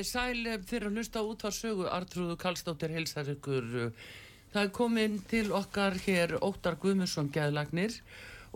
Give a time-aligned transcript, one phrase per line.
[0.00, 3.90] Komið sæl fyrir að hlusta út á sögu Artrúðu Kallstóttir helsar ykkur eh,
[4.52, 7.98] það er komin til okkar hér Óttar Guðmusson gæðlagnir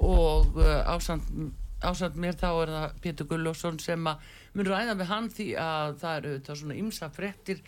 [0.00, 5.28] og eh, ásand, mér þá er það Pétur Gullosson sem að mun ræða með hann
[5.28, 7.60] því að það eru þetta svona ymsa frettir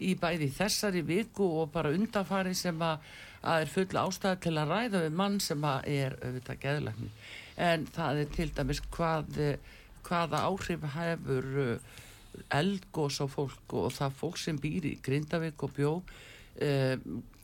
[0.00, 2.98] í bæði þessari viku og bara undafari sem að,
[3.46, 7.32] að er full ástæð til að ræða við mann sem að er auðvitað gæðlagnir
[7.70, 9.42] en það er til dæmis hvað
[10.02, 11.52] hvaða áhrif hefur
[12.50, 15.92] eldgós á fólk og það fólk sem býr í Grindavík og bjó
[16.60, 16.96] eh,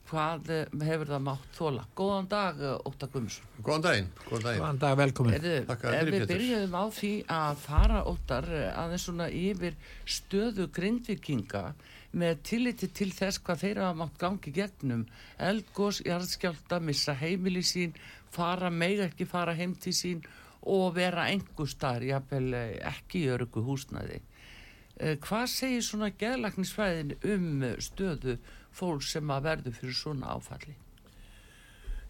[0.07, 0.51] hvað
[0.87, 4.61] hefur það mátt þóla góðan dag Óttar Guðmusson góðan daginn, góðan daginn.
[4.63, 5.35] Góðan dag, velkomin.
[5.37, 9.79] Ef við byrjuðum á því að fara Óttar aðeins svona yfir
[10.17, 11.65] stöðu grindvikinga
[12.17, 15.05] með tilliti til þess hvað þeirra mátt gangi gegnum.
[15.43, 17.97] Eldgós, jarðskjálta, missa heimili sín
[18.33, 20.23] fara, mega ekki fara heim til sín
[20.67, 22.55] og vera engu starf, jáfnvel
[22.87, 24.36] ekki í örgu húsnaði Eh,
[24.97, 28.39] hvað segir svona geðlagnisfræðin um stöðu
[28.77, 30.77] fólk sem að verðu fyrir svona áfalli?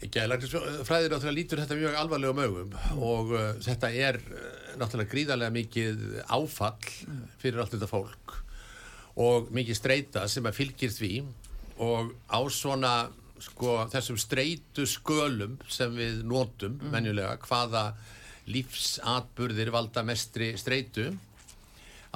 [0.04, 3.02] Geðlagnisfræðin náttúrulega lítur þetta mjög alvarlega mögum mm.
[3.02, 4.20] og uh, þetta er
[4.76, 7.22] náttúrulega gríðarlega mikið áfall mm.
[7.41, 8.36] fyrir allt þetta fólk
[9.16, 11.12] og mikið streyta sem að fylgir því
[11.82, 12.92] og á svona
[13.41, 16.92] sko þessum streytu skölum sem við nótum mm.
[16.92, 17.88] menjulega hvaða
[18.53, 21.10] lífsatburðir valda mestri streytu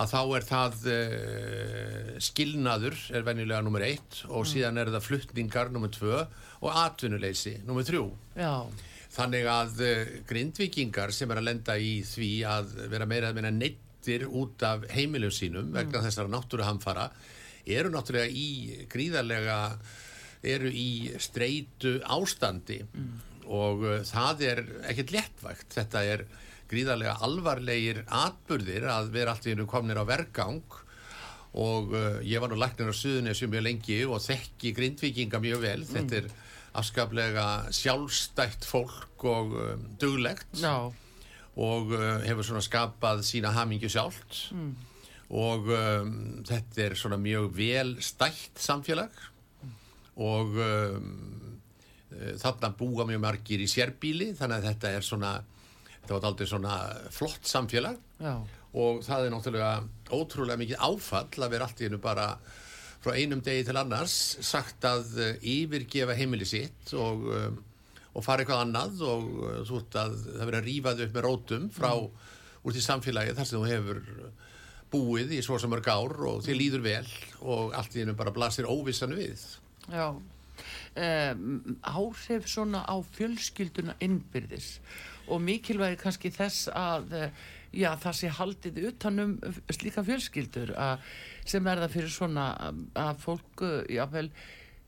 [0.01, 4.51] að þá er það uh, skilnaður er venjulega nummer eitt og mm.
[4.53, 6.23] síðan er það fluttningar nummer tvö
[6.61, 8.07] og atvinnuleysi nummer þrjú.
[8.39, 8.55] Já.
[9.11, 13.53] Þannig að uh, grindvikingar sem er að lenda í því að vera meira að meina
[13.55, 15.77] neittir út af heimilum sínum mm.
[15.77, 17.09] vegna þessara náttúruhamfara
[17.71, 19.59] eru náttúrulega í gríðarlega,
[20.41, 23.11] eru í streitu ástandi mm.
[23.53, 25.75] og uh, það er ekkert lettvægt.
[25.77, 26.25] Þetta er
[26.71, 30.63] gríðarlega alvarlegir atbyrðir að vera allt í hennu komnir á vergang
[31.59, 35.83] og uh, ég var nú læknir á Suðunisju mjög lengi og þekki grindvikinga mjög vel
[35.83, 35.91] mm.
[35.97, 36.31] þetta er
[36.79, 40.93] afskaplega sjálfstætt fólk og um, duglegt no.
[41.59, 44.71] og uh, hefur svona skapað sína hamingju sjálft mm.
[45.35, 46.15] og um,
[46.47, 49.75] þetta er svona mjög vel stætt samfélag mm.
[50.23, 51.09] og um,
[52.15, 55.41] uh, þarna búa mjög margir í sérbíli þannig að þetta er svona
[56.11, 56.79] þetta var aldrei svona
[57.15, 58.01] flott samfélag.
[58.21, 58.35] Já.
[58.71, 59.71] og það er náttúrulega
[60.15, 62.27] ótrúlega mikið áfall að vera allt í hennu bara
[63.01, 64.15] frá einum degi til annars
[64.45, 67.57] sagt að uh, yfirgefa heimili sitt og, um,
[68.13, 69.31] og fara eitthvað annað og
[69.67, 72.29] þú veist að það verið að rýfaði upp með rótum frá mm.
[72.63, 74.05] úr því samfélagi þar sem þú hefur
[74.91, 77.09] búið í svo samar gár og þið líður vel
[77.41, 79.43] og allt í hennu bara blasir óvissan við.
[79.91, 80.13] Já.
[81.01, 84.75] Um, áhrif svona á fjölskylduna innbyrðis
[85.31, 87.43] og mikilvægi kannski þess að eh,
[87.83, 89.37] já, það sé haldið utanum
[89.73, 91.05] slíka fjölskyldur að,
[91.49, 92.47] sem er það fyrir svona
[92.99, 94.29] að fólk, jável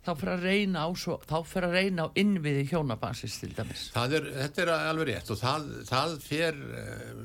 [0.02, 3.84] þá fyrir að reyna á, svo, að reyna á innviði hjónabansins til dæmis.
[3.94, 6.58] Er, þetta er alveg rétt og það, það fer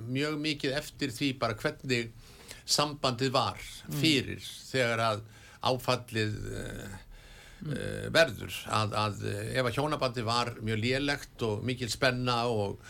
[0.06, 2.12] mjög mikið eftir því bara hvernig
[2.68, 3.60] sambandið var
[3.98, 5.26] fyrir þegar að
[5.68, 6.96] áfallið uh,
[7.72, 8.56] uh, verður.
[8.74, 12.82] Að, að ef að hjónabandið var mjög lélegt og mikil spenna og,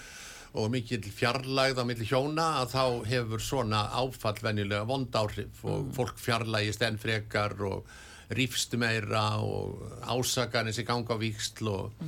[0.53, 5.89] og mikil fjarlægð á milli hjóna að þá hefur svona áfall venjulega vond áhrif og
[5.95, 7.89] fólk fjarlægist enn frekar og
[8.35, 11.99] rífst meira og ásakanir sem ganga á víksl og,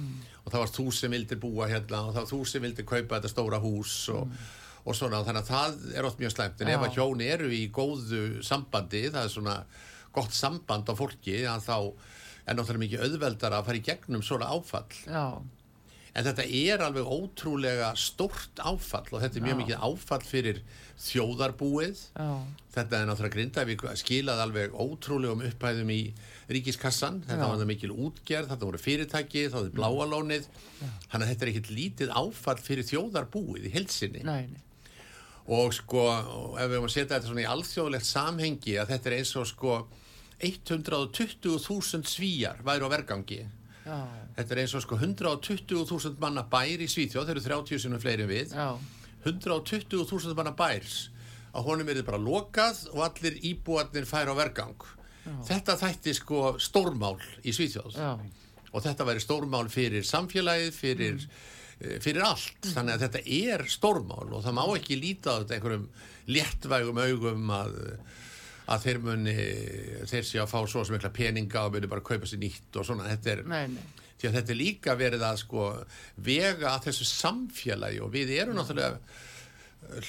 [0.44, 3.19] og það var þú sem vildir búa hérna og það var þú sem vildir kaupa
[3.19, 4.33] þetta stóra hús og,
[4.83, 6.63] og svona þannig að það er oft mjög slæmt.
[6.63, 6.88] En ef Já.
[6.88, 9.56] að hjón eru í góðu sambandi það er svona
[10.15, 11.77] gott samband á fólki að þá
[12.50, 14.89] er náttúrulega mikið auðveldar að fara í gegnum svona áfall.
[15.06, 15.39] Já,
[16.17, 19.59] En þetta er alveg ótrúlega stórt áfall og þetta er mjög Já.
[19.61, 20.61] mikið áfall fyrir
[21.00, 22.00] þjóðarbúið.
[22.17, 22.29] já,
[22.73, 26.13] Þetta er náttúrulega Grindavík skilað alveg ótrúlegum upphæðum í
[26.50, 27.21] ríkiskassan.
[27.27, 27.50] Þetta Já.
[27.51, 30.50] var það mikil útgerð, þetta voru fyrirtæki, þá er bláalónið.
[31.11, 34.23] Þannig að þetta er ekkit lítið áfall fyrir þjóðarbúið í helsinni.
[34.23, 34.62] nei, nei.
[35.50, 36.03] Og sko,
[36.62, 39.47] ef við erum að setja þetta svona í alþjóðlegt samhengi að þetta er eins og
[39.50, 39.88] sko
[40.39, 43.39] 120.000 svíjar væri á vergangi.
[43.89, 43.97] Já,
[44.38, 48.24] Þetta er eins og sko 120.000 manna bær í Svíþjóð, þeir eru 30 sinum fleiri
[48.27, 48.53] en við.
[48.53, 48.69] já,
[49.25, 51.09] 120.000 manna bærs.
[51.50, 54.75] Á honum er þið bara lokað og allir íbúarnir færa á vergang.
[55.45, 57.97] Þetta þætti sko stórmál í Svíþjóð.
[57.97, 58.13] já,
[58.71, 61.24] Og þetta væri stórmál fyrir samfélagið, fyrir,
[61.81, 62.62] eh, fyrir allt.
[62.62, 65.88] Þannig að þetta er stórmál og það má ekki líta á þetta einhverjum
[66.27, 67.97] léttvægum augum að
[68.69, 69.38] að þeir muni,
[70.10, 73.07] þeir séu að fá svo eitthvað peninga og muni bara kaupa sér nýtt og svona,
[73.10, 74.06] þetta er, nei, nei.
[74.19, 75.66] því að þetta er líka verið að sko
[76.30, 79.00] vega að þessu samfélagi og við erum náttúrulega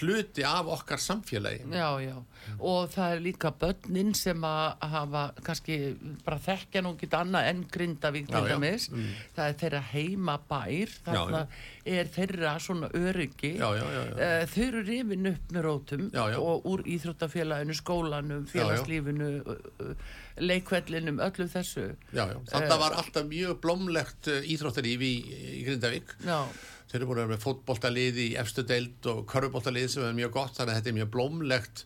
[0.00, 1.64] hluti af okkar samfélagi.
[1.72, 2.16] Já, já,
[2.58, 5.76] og það er líka börnin sem að hafa kannski
[6.24, 8.88] bara þekkja nú ekki annað en Grindavík til dæmis.
[9.36, 11.42] Það er þeirra heima bær þarna
[11.90, 13.54] er þeirra svona öryggi.
[13.60, 14.02] Já, já, já.
[14.26, 16.08] Eh, þau eru rifin upp með rótum
[16.40, 21.86] og úr íþróttafélaginu, skólanum félagslífinu, uh, uh, leikvellinum öllu þessu.
[22.12, 25.14] Já, já, þetta var alltaf mjög blómlegt íþróttaríf í,
[25.60, 26.14] í Grindavík.
[26.26, 26.42] Já,
[26.90, 30.34] þeir eru búin að vera með fótboltalið í efstu deild og körfuboltalið sem er mjög
[30.34, 31.84] gott þannig að þetta er mjög blómlegt.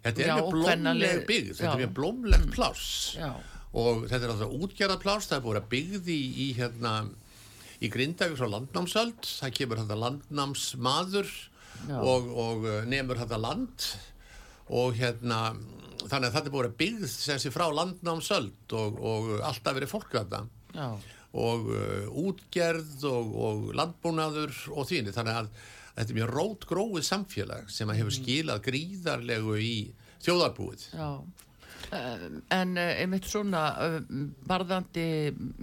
[0.00, 1.50] Þetta er Já, mjög blómleg byggð.
[1.56, 2.86] Þetta er mjög blómlegt pláss.
[3.20, 3.30] Já,
[3.70, 6.94] og þetta er alltaf útgerðað pláss það er búin að byggð í, í hérna
[7.80, 9.20] í Grindavík frá landnámsöld.
[9.40, 11.34] Það kemur þetta landnámsmaður
[12.00, 13.90] og, og uh, nemur þetta land.
[14.70, 15.44] Og hérna
[16.08, 19.92] þannig að þetta er búin að byggð sem sé frá landnámsöld og, og alltaf verið
[19.92, 20.44] fólk þetta
[20.74, 20.86] já,
[21.30, 25.52] og uh, útgerð og, og landbúnaður og þvíni þannig að
[25.94, 29.76] þetta er mjög rót gróið samfélag sem að hefur skilað gríðarlegu í
[30.24, 30.88] þjóðarbúið.
[30.96, 31.10] Já.
[31.90, 33.62] En uh, einmitt svona
[34.46, 35.06] barðandi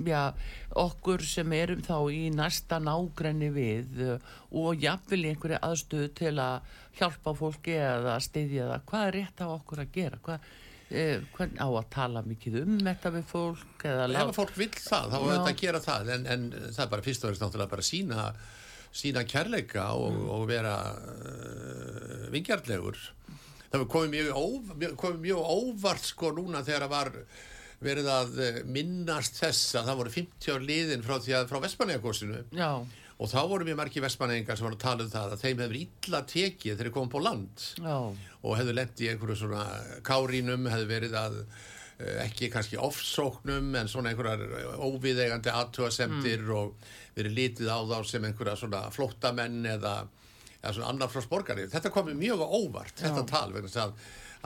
[0.07, 0.33] já,
[0.75, 7.35] okkur sem erum þá í næsta nágrenni við og jafnvel einhverju aðstöðu til að hjálpa
[7.37, 10.19] fólki eða styðja það, hvað er rétt á okkur að gera?
[10.25, 10.49] Hvað,
[10.91, 15.11] uh, hvernig á að tala mikið um þetta við fólk eða ef fólk vil það,
[15.11, 17.75] þá er þetta að gera það en, en það er bara fyrst og verið náttúrulega
[17.75, 18.29] bara sína
[18.97, 22.97] sína kærleika og, og vera uh, vingjarlegur
[23.67, 27.13] það komið mjög, óv, mjög, komið mjög óvart sko núna þegar það var
[27.83, 31.59] verið að eh, minnast þess að það voru 50 ár liðin frá því að frá
[31.61, 32.71] Vestmanneigakostinu já,
[33.17, 35.77] Og þá voru mjög margir vestmanningar sem voru að tala um það að þeim hefur
[35.79, 37.63] illa tekið þegar þeir komið på land.
[37.81, 37.95] Já,
[38.47, 39.63] og hefðu lent í einhverju svona
[40.07, 47.37] kárínum, hefðu verið að eh, ekki kannski ofsóknum en svona einhverjar óviðegandi aðtúasemdir og verið
[47.41, 49.95] litið á þá sem einhverja svona flóttamenn eða,
[50.61, 51.67] eða svona annar frá sporgari.
[51.71, 53.97] Þetta komið mjög óvart, þetta tal, að,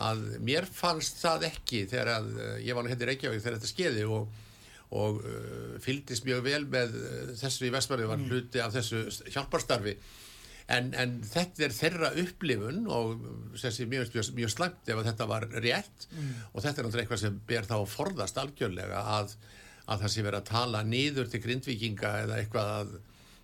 [0.09, 3.75] að mér fannst það ekki þegar að eh, ég var nú hérna Reykjavík þegar þetta
[3.75, 4.31] skeiði og
[4.91, 6.95] og uh, fylgdist mjög vel með
[7.39, 9.93] þessu í Vestmanni var hluti af þessu hjálparstarfi
[10.67, 13.23] en, en þetta er þeirra upplifun og
[13.59, 16.07] þessi mjög, mjög, mjög slæmt ef þetta var rétt.
[16.53, 19.35] Og þetta er náttúrulega eitthvað sem ber þá forðast algjörlega að,
[19.87, 22.93] að það sé verið að tala niður til grindvíkinga eða eitthvað að,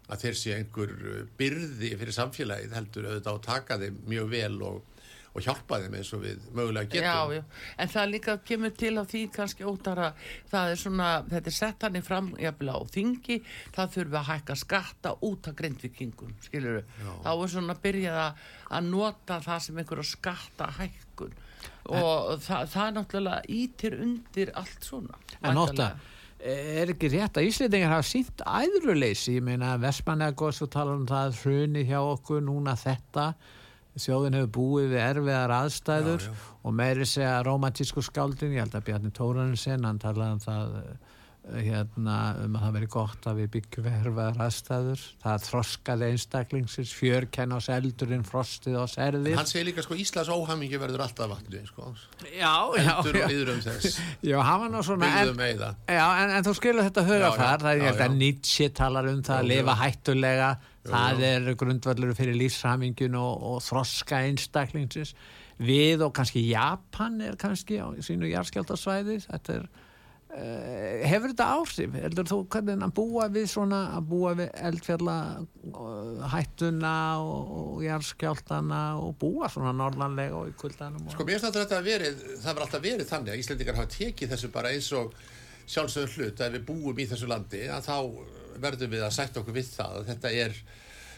[0.08, 0.94] að þeir sé einhver
[1.40, 4.84] byrði fyrir samfélagið heldur auðvitað að taka þeim mjög vel og,
[5.38, 7.06] og hjálpa þeim eins og við mögulega getum.
[7.06, 7.44] Já, já,
[7.78, 10.08] en það líka kemur til á því kannski ótara,
[10.50, 13.38] það er svona þetta er sett hann í fram, jafnvel á þingi
[13.76, 16.82] það þurfi að hækka skatta út af grindvikingum, skilur
[17.22, 21.38] þá er svona að byrja að, nota það sem einhverja skatta hækkun
[21.88, 26.16] og það, það er náttúrulega ítir undir allt svona En væntanlega.
[26.38, 31.40] er ekki rétt að Íslendingar hafa sínt æðruleysi, ég meina Vestmannegos og tala um það
[31.44, 33.32] hruni hjá okkur núna þetta
[34.02, 36.48] þjóðin hefur búið við erfiðar aðstæður Já, já.
[36.64, 40.76] og meiri segja romantísku skáldin, ég held að Bjarni Tóransen hann talaði um það
[41.48, 45.04] hérna, um að það veri gott að við byggjum herfaðar aðstæður.
[45.24, 50.80] Það þroskaði einstaklingsins fjörkenn á seldurinn, frostið á serðir Hann segir líka sko Íslands óhamingi
[50.82, 51.94] verður alltaf vatni sko.
[52.34, 54.00] Já, já og yður um þess.
[54.28, 57.78] Já, hann var nú svona en, eiða Já, en, en þú skilur þetta hugafar Já,
[57.80, 58.18] já, það er að.
[58.24, 60.52] Nietzsche talar um það að lifa hættulega
[60.88, 65.14] það er grundvallur fyrir lífshamingun og, og þroska einstaklingsins.
[65.58, 71.96] Við og kannski Japan er kannski á sínu jarðskjaldasvæði þetta er uh, hefur þetta áhrif?
[72.04, 77.82] Heldur þú hvernig að búa við svona að búa við eldfjalla uh, hættuna og, og
[77.88, 81.16] jarðskjaldana og búa svona norðanlega og í kuldanum og...
[81.16, 84.36] Sko mér finnst þetta að verið, það var alltaf verið þannig að Íslendingar hafa tekið
[84.36, 85.18] þessu bara eins og
[85.68, 87.98] sjálfsögur hlut að við búum í þessu landi að þá
[88.64, 90.62] verðum við að sætta okkur við það að þetta er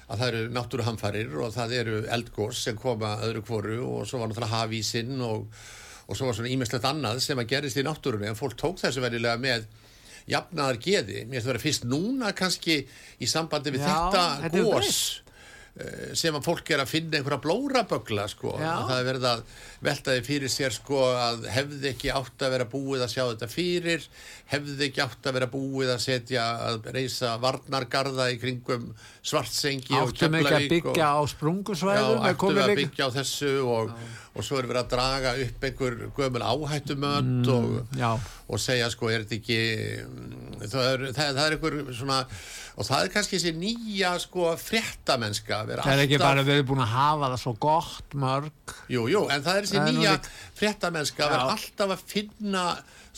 [0.09, 4.31] að það eru náttúruhamfarir og það eru eldgós sem koma öðru kvoru og svo var
[4.31, 5.45] náttúrulega hafísinn og,
[6.07, 8.31] og svo var svona ímestlegt annað sem að gerist í náttúrunni.
[8.31, 9.67] En fólk tók þessu verðilega með
[10.29, 11.23] jafnaðar geði.
[11.25, 12.79] Mér finnst það vera fyrst núna kannski
[13.21, 13.97] í sambandi við Já,
[14.47, 14.99] þetta gós
[15.77, 19.45] eh, sem að fólk er að finna einhverja blórabögla sko, að það er verið að
[19.85, 24.07] veltaði fyrir sér sko að hefði ekki átt að vera búið að sjá þetta fyrir
[24.51, 28.89] hefði ekki átt að vera búið að setja að reysa varnargarða í kringum
[29.21, 33.53] svartsengi og áttum ekki að byggja á Já, sprungusvæðum ættum við að byggja á þessu
[33.65, 33.93] og,
[34.35, 38.11] og svo er verið að draga upp einhver gömul áhættumönd og, já.
[38.47, 39.61] og segja sko er þetta ekki
[40.05, 42.23] mm, það er, það, það er einhver svona
[42.79, 46.83] og það er kannski þessi nýja sko fréttamennska Það er ekki alltaf- bara verið búin
[46.83, 48.75] að hafa það svo gott mörg.
[48.91, 50.13] Jú, jú, en það er þessi nýja
[50.59, 52.65] fréttamennska að vera alltaf að finna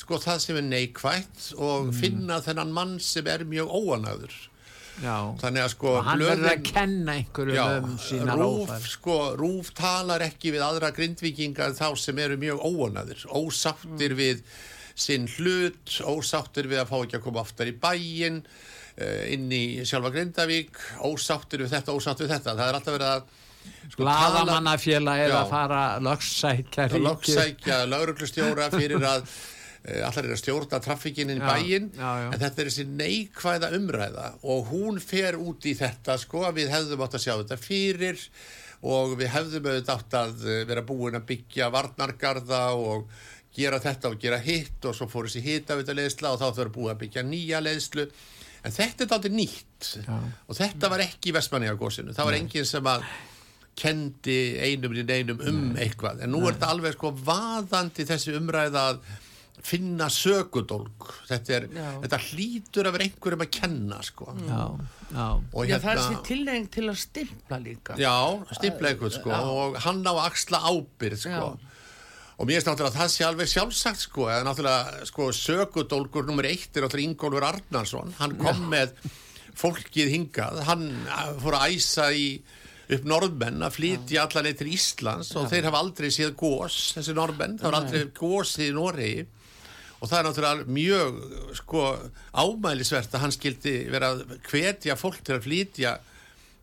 [0.01, 1.93] sko það sem er neikvætt og Mm.
[1.99, 4.31] finna þennan mann sem er mjög óanæður
[5.01, 5.15] Já.
[5.41, 9.71] þannig að sko Og hann verður að kenna einhverjum Já, um sína rúf, sko, rúf
[9.73, 13.31] talar ekki við aðra grindvíkinga en þá sem eru mjög óanæður, Mm.
[13.47, 14.41] ósáttir við
[14.95, 18.43] sinn hlut, ósáttir við að fá ekki að koma aftar í bæinn,
[19.01, 22.55] uh, inn í sjálfa Grindavík, ósáttir við þetta, ósáttir við þetta.
[22.59, 23.23] Það er alltaf verið að
[23.87, 25.39] sko, Blaðamannafélag er Já.
[25.41, 29.25] að fara lögssækja að lokksækja lauruglustjóra fyrir að
[29.81, 31.87] allar er að stjórna traffikinn inn í bæinn.
[31.97, 36.75] en þetta er þessi neikvæða umræða og hún fer út í þetta sko að við
[36.75, 38.27] hefðum átt að sjá þetta fyrir
[38.81, 43.09] og við hefðum auðvitað átt að eh, vera búin að byggja varnargarða og
[43.55, 46.93] gera þetta og gera hitt og svo fór þessi hittavita leðsla og þá þurfa búið
[46.93, 48.05] að byggja nýja leðslu
[48.61, 50.15] en þetta er aldrei nýtt Já.
[50.45, 53.05] og þetta var ekki í Vestmanniðagósinu það var enginn sem að
[53.81, 56.21] kendi einum í neinum um eitthvað.
[56.25, 59.01] En nú er þetta alveg sko vaðandi þessi umræða að
[59.61, 61.07] finna sökudólg.
[61.29, 61.65] Þetta, er,
[62.01, 64.31] þetta hlýtur að vera einhverjum að kenna sko.
[64.47, 64.61] Já,
[65.11, 65.25] já.
[65.53, 67.97] og Já, það er þessi tilnefing til að stimpla líka.
[68.01, 68.15] já,
[68.57, 69.41] stimpla eitthvað sko Já.
[69.53, 71.29] og hann á að axla ábyrð sko.
[71.51, 71.67] Já.
[72.41, 76.47] og mér finnst náttúrulega að það sé alveg sjálfsagt sko eða náttúrulega sko sökudólgur nummer
[76.49, 78.95] eitt er náttúrulega Ingólfur Arnarsson hann kom með
[79.61, 80.61] fólkið hingað.
[80.65, 82.25] Hann uh, fór að æsa í
[82.91, 87.15] upp norðmenn að flytja allan eitt til Íslands og þeir hafa aldrei séð gós þessi
[87.15, 89.27] norðmenn, það var aldrei gósið í Noregi.
[90.01, 91.19] Og það er náttúrulega mjög
[91.59, 91.81] sko
[92.33, 95.91] ámælisvert að hann skildi vera að hvetja fólk til að flytja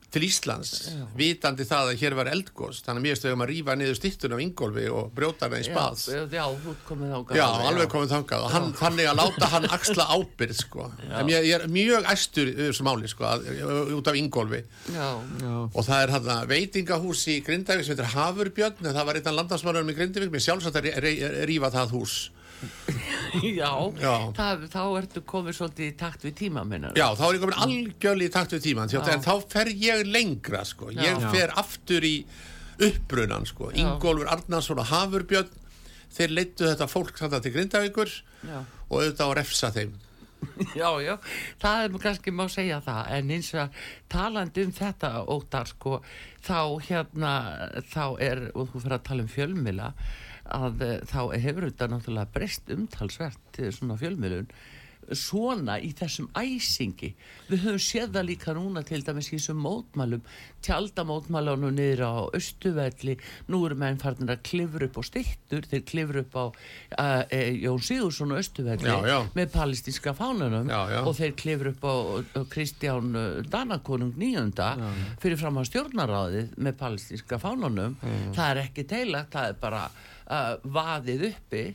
[0.09, 0.71] til Íslands
[1.19, 4.41] vitandi það að hér var eldgós þannig að mér stöðum að rífa niður stýttun af
[4.45, 6.05] Ingólfi og brjóta hana í spað.
[6.09, 6.45] Já, já,
[6.89, 10.89] komið á Já, alveg komið þangað og hann, þannig að láta hann axla ábyrð sko.
[11.09, 13.51] en ég, ég er mjög æstur í þessu máli sko, að,
[13.99, 14.63] út af Ingólfi.
[14.95, 15.09] Já,
[15.45, 15.53] já.
[15.69, 19.39] og það er hann veitingahús í Grindavík sem heitir Hafurbjörn en það var einn af
[19.43, 20.33] landansmannum í Grindavík.
[20.33, 20.91] Mér sjálfsagt að
[21.49, 22.19] rífa það hús
[23.59, 24.15] já, Já.
[24.37, 26.91] Það, þá ertu komið svolítið í takt við tíma minna.
[26.99, 29.01] Já, þá er ég komin algjörlega í takt við tíman Já.
[29.13, 30.91] en þá fer ég lengra sko.
[30.97, 31.31] ég Já.
[31.35, 32.17] fer aftur í
[32.79, 33.71] uppbrunan sko.
[33.75, 35.55] Ingólfur Arnarsson og Hafurbjörn
[36.15, 38.13] þeir leittu þetta fólk þetta til Grindavíkur
[38.49, 38.61] Já.
[38.89, 39.97] og auðvitað á að refsa þeim
[40.79, 41.17] Já, já,
[41.59, 43.79] það er kannski má segja það, en eins og
[44.11, 45.99] talandi um þetta óttar, sko,
[46.47, 47.33] þá hérna,
[47.91, 49.89] þá er, og þú fyrir að tala um fjölmila,
[50.55, 54.51] að eh, þá hefur þetta náttúrulega breyst umtalsvert eh, svona fjölmilun,
[55.17, 57.15] svona í þessum æsingi.
[57.49, 60.25] Við höfum séð það líka núna til dæmis í þessum mótmælum,
[60.67, 63.15] tjaldamótmælunum niður á Östuvelli,
[63.49, 67.41] nú eru menn farnir að klifra upp á stittur, þeir klifra upp á uh, e,
[67.63, 69.19] Jón Sigursson á Östuvelli Já, já.
[69.39, 71.95] með palestinska fánunum Já, og þeir klifur upp á
[72.53, 73.17] Kristján
[73.49, 74.75] Danakonung nýjunda
[75.23, 77.97] fyrir fram á stjórnaráðið með palestinska fánunum
[78.37, 79.87] það er ekki teilagt, það er bara
[80.31, 81.67] uh, vaðið uppi?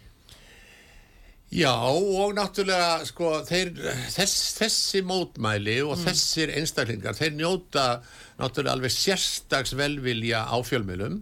[1.54, 3.76] Já, og náttúrulega sko, þeir,
[4.10, 7.84] þess, þessi mótmæli og þessir einstaklingar þeir njóta
[8.40, 11.20] náttúrulega alveg sérstags velvilja á fjölmjölum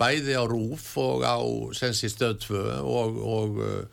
[0.00, 1.36] bæði á rúf og á
[1.76, 3.84] sensi stöð 2 og, og, uh,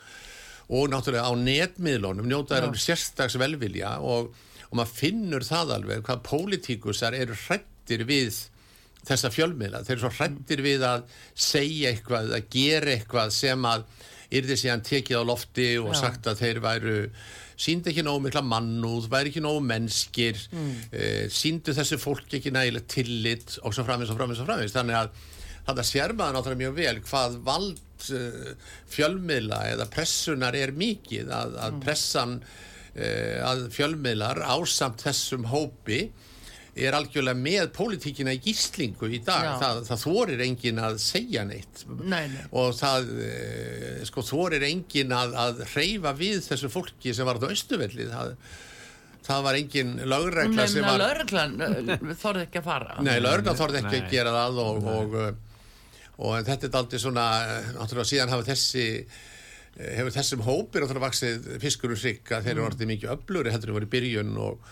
[0.71, 4.31] og náttúrulega á netmiðlunum njóta þær alveg sérstags velvilja og,
[4.69, 8.39] og maður finnur það alveg hvað pólitíkusar eru hrættir við
[9.07, 13.85] þessa fjölmiðla, þeir eru svo hrættir við að segja eitthvað, að gera eitthvað sem að
[14.31, 15.99] yrði síðan tekið á lofti og Já.
[16.05, 16.97] sagt að þeir væru
[17.61, 20.71] síndi ekki nógu mikla mannúð, væri ekki nógu mennskir, mm.
[21.33, 24.73] síndu þessu fólk ekki nægilega tillit og svo framins og framins og framins.
[24.73, 25.11] Þannig að
[25.67, 31.55] þetta sér maður náttúrulega mjög vel hvað vald uh, fjölmiðla eða pressunar er mikið að,
[31.67, 36.07] að pressan, uh, að fjölmiðlar ásamt þessum hópi
[36.75, 39.57] er algjörlega með pólitíkina í gíslingu í dag.
[39.59, 42.43] Það, það þorir engin að segja neitt Nei, nei.
[42.55, 47.51] og það eh, sko þorir engin að, að reyfa við þessu fólki sem var á
[47.51, 48.31] austuvelli það,
[49.27, 51.57] það var engin lögregla sem var lauruglan
[52.21, 52.95] þorði ekki að fara.
[53.03, 54.05] nei, lögregla þorði ekki Nei.
[54.05, 55.59] að gera það og, og, og,
[56.21, 61.09] og þetta er aldrei svona eh, náttúrulega síðan hafa þessi eh, hefur þessum hópir náttúrulega
[61.09, 64.33] vaksið fiskur og hrygg að þeir eru orðið mikið öfluri heldur en voru í byrjun
[64.47, 64.71] og,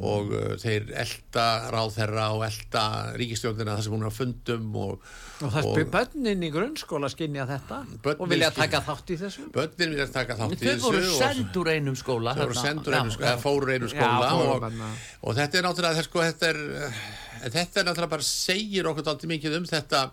[0.00, 2.82] og uh, þeir elda ráðherra og elda
[3.18, 5.08] ríkistjórnina þar sem hún er á fundum og,
[5.42, 7.80] Og það spyr bönnin í grunnskóla skynja þetta
[8.14, 9.48] og vilja taka þátt í þessu.
[9.54, 12.36] börnin vilja taka þátt í Þau voru þessu og- send úr einum skóla.
[12.38, 14.92] Það voru sendur Já, einu skóla, fóru úr einu skóla Já, og, þarna.
[15.22, 17.02] og þetta er náttúrulega sko, þetta er, eh,
[17.48, 20.04] þetta er náttúrulega bara segir okkur alltaf mikið um þetta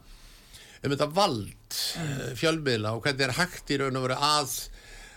[0.82, 2.36] um þetta vald mm.
[2.40, 4.56] fjölmiðla og hvernig er hægt í raun og veru að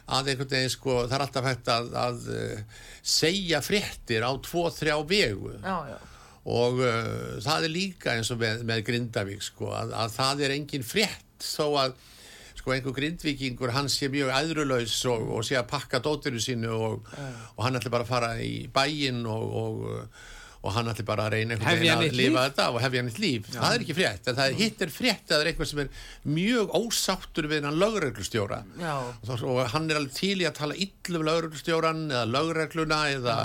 [0.04, 4.66] að einhvern veginn sko, það er alltaf hægt að, að uh, segja fréttir á tvo,
[4.74, 5.98] þrjá vegu Já, já.
[6.44, 10.56] og uh, það er líka eins og með, með Grindavík sko, að, að það er
[10.58, 11.96] engin frétt þó að
[12.58, 17.10] sko, einhver grindvíkingur hann sé mjög æðrulaus og, og sé að pakka dótinu sínu og,
[17.56, 19.82] og hann ætli bara að fara í bæinn og, og,
[20.64, 23.48] og hann ætli bara að reyna að lifa þetta og hefja nýtt líf.
[23.52, 25.82] Það er ekki frétt, en það er, hitt er frétt að það er einhver sem
[25.82, 25.90] er
[26.36, 28.60] mjög ósáttur við hann lögreglustjóra.
[28.80, 28.94] Já.
[29.04, 33.36] og, og hann er alveg til í að tala illum lögreglustjóran eða lögregluna eða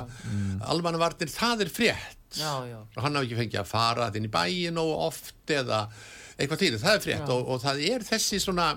[0.72, 2.16] almannavarnir, það er frétt.
[2.38, 2.78] Já, já.
[2.78, 5.88] og hann hafi ekki fengið að fara inn í bæin og oft eða
[6.38, 8.68] eitthvað til, það er frétt og, og það er þessi svona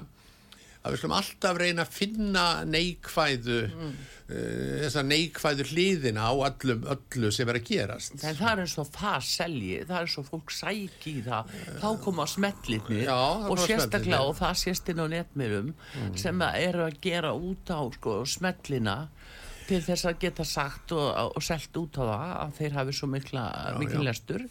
[0.83, 3.93] að við skulum alltaf reyna að finna neikvæðu mm.
[4.27, 8.17] þessa neikvæðu hliðina á öllum, öllu sem er að gerast.
[8.19, 11.55] En það er eins og það selji, það er eins og fólk sæki í það,
[11.85, 15.75] þá koma smellirni Já, og sérstaklega og það sést inn á netmirum
[16.19, 18.97] sem að eru að gera út á sko, smellina
[19.69, 23.09] til þess að geta sagt og, og selt út á það að þeir hafi svo
[23.13, 23.45] mikla,
[23.81, 24.07] mikil já.
[24.09, 24.47] lestur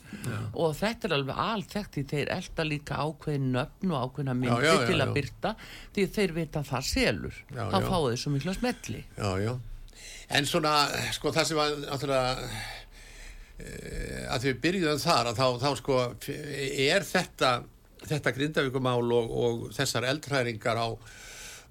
[0.51, 4.75] og þetta er alveg alþekkt því þeir elda líka ákveðin nöfn og ákveðina myndi já,
[4.75, 5.05] já, til já.
[5.05, 5.55] að byrta
[5.95, 7.87] því þeir vita að það selur Já, þá já.
[7.89, 9.53] fáið þeir svo mikla smelli Já, já.
[10.31, 10.75] En svona,
[11.11, 12.51] sko, það sem var náttúrulega
[13.59, 13.71] e,
[14.31, 17.51] að við byrjuðum þar að þá, þá sko, er þetta
[18.07, 20.89] þetta grindavíkumál og, og þessar eldhræringar á,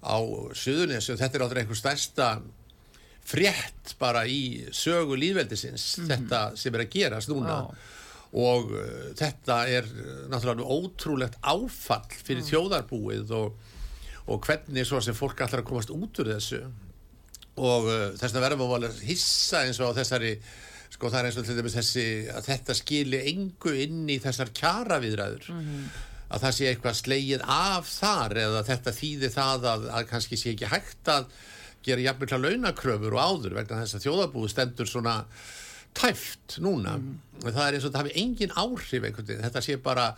[0.05, 0.17] á
[0.55, 2.29] Suðunessu, þetta er náttúrulega einhver stærsta
[3.27, 7.57] frétt bara í sögu lífveldisins, þetta sem er að gerast núna.
[7.61, 7.97] Já.
[8.31, 13.55] og uh, þetta er uh, náttúrulega ótrúlegt áfall fyrir þjóðarbúið og,
[14.31, 16.61] og hvernig svo sem fólk allar að komast út úr þessu.
[17.59, 20.37] Og uh, þess vegna verðum að hissa eins og á þessari
[20.91, 24.51] sko það er eins og til dæmis þessi að þetta skili engu inn í þessar
[24.55, 25.47] kjaraviðræður.
[26.31, 30.53] Að það sé eitthvað slegið af þar eða þetta þýði það að, að kannski sé
[30.53, 31.31] ekki hægt að
[31.85, 35.15] gera jafnmikla launakröfur og áður vegna þess að þjóðarbúið stendur svona
[35.97, 36.97] tæft núna
[37.41, 40.11] það er eins og það hafi engin áhrif einhvern veginn, þetta sé bara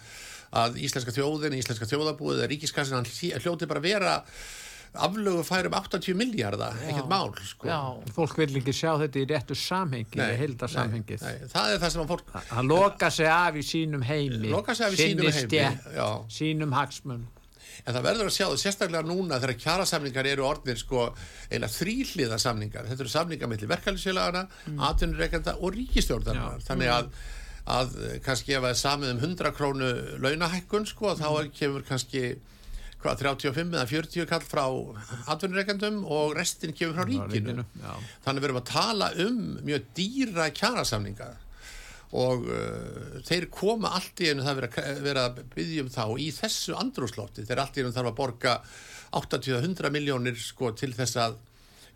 [0.54, 3.08] að íslenska þjóðin, íslenska þjóðarbúið eða ríkiskassin,
[3.42, 4.18] hljóti bara vera
[4.94, 7.66] aflögu færum 80 miljardar, ekkert mál sko.
[7.66, 7.80] Já,
[8.14, 11.24] Fólk vil ekki sjá þetta í réttu samhengi, í heilda samhengið.
[11.26, 14.76] nei, það er það sem að fólk Hann loka sig af í sínum heimi, Loka
[14.78, 16.10] sig af í sínum sinni heimi, stétt, já.
[16.30, 17.26] sínum hagsmun.
[17.84, 21.10] En það verður að sjá það sérstaklega núna þegar kjarasamningar eru orðnir sko
[21.52, 22.88] eila þrýhliða samningar.
[22.90, 24.82] Þetta eru samningar millir verkefælisfélagana, mm.
[24.90, 26.64] atvinnureikenda og ríkistjórnarnar.
[26.68, 27.12] Þannig að,
[27.78, 32.26] að kannski ef það er samið um 100 krónu launahækkun sko þá kemur kannski
[33.04, 34.66] hvað, 35 eða 40 kall frá
[35.34, 37.58] atvinnureikendum og restin kemur frá ríkinu.
[37.60, 37.66] ríkinu.
[38.24, 41.34] Þannig við erum að tala um mjög dýra kjarasamninga
[42.14, 46.28] og uh, þeir koma allt í einu það vera, vera að byggja um þá í
[46.36, 48.60] þessu andrúslofti, þeir allt í einu þarf að borga
[49.18, 51.40] 80-100 miljónir sko til þess að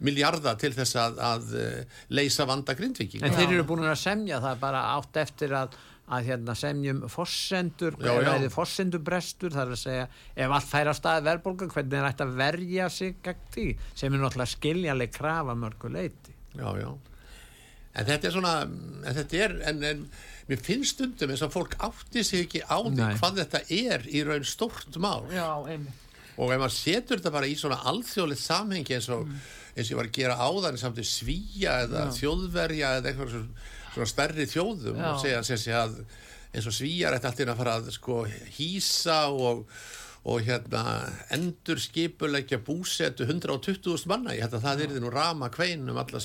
[0.06, 4.42] miljarda til þess að, að uh, leysa vanda grindviking En þeir eru búin að semja
[4.42, 5.78] það bara átt eftir að,
[6.14, 10.08] að hérna, semjum fossendur, eða fossendurbrestur, það er að segja
[10.46, 14.14] ef allt fær á stað verðbólga, hvernig er ætti að verja sig gegn því, sem
[14.18, 16.34] er náttúrulega skiljanleg krafa mörgu leiti.
[16.58, 16.90] já, já
[17.98, 20.04] en þetta er svona en þetta er, en, en
[20.48, 23.16] mér finnst stundum eins og fólk átti sig ekki á því Nei.
[23.20, 26.06] hvað þetta er í raun stórt mál já, einmitt.
[26.38, 29.26] og ef maður setur þetta bara í svona alþjóðlegt samhengi eins og,
[29.74, 33.68] eins og ég var að gera áðan samt í svíja eða þjóðverja eða eitthvað svona,
[33.96, 35.10] svona stærri þjóðum Já.
[35.12, 36.00] og segja sem sé að
[36.54, 38.22] eins og svíjar ætti alltaf að fara að sko
[38.58, 39.66] hýsa og,
[40.28, 40.82] og hérna
[41.32, 46.20] endur skipulegja búsetu 120.000 manna, ég held að það er nú rama kvein um alla,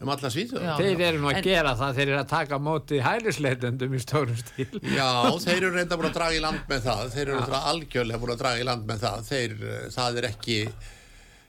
[0.00, 0.72] um alla Já.
[0.80, 4.00] Þeir eru nú að En- gera það, þeir eru að taka á móti hælisleitendum í
[4.00, 4.80] stórum stíl.
[4.96, 5.10] Já,
[5.44, 8.42] þeir eru reynda búin að draga í land með það þeir eru algjörlega búin að
[8.46, 10.58] draga í land með það þeir, eh, það er ekki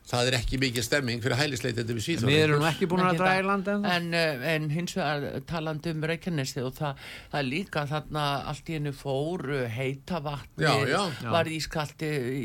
[0.09, 3.35] það er ekki mikið stemming fyrir hælisleitendum í Svíþjóð Við erum ekki búin að draga
[3.35, 3.47] í það.
[3.49, 7.85] land en en, uh, en hins vegar talandi um Reykjanesi og það, það er líka
[7.93, 11.31] þarna allt í hennu fór uh, heita vatni Já, já.
[11.31, 12.43] var ískalti í,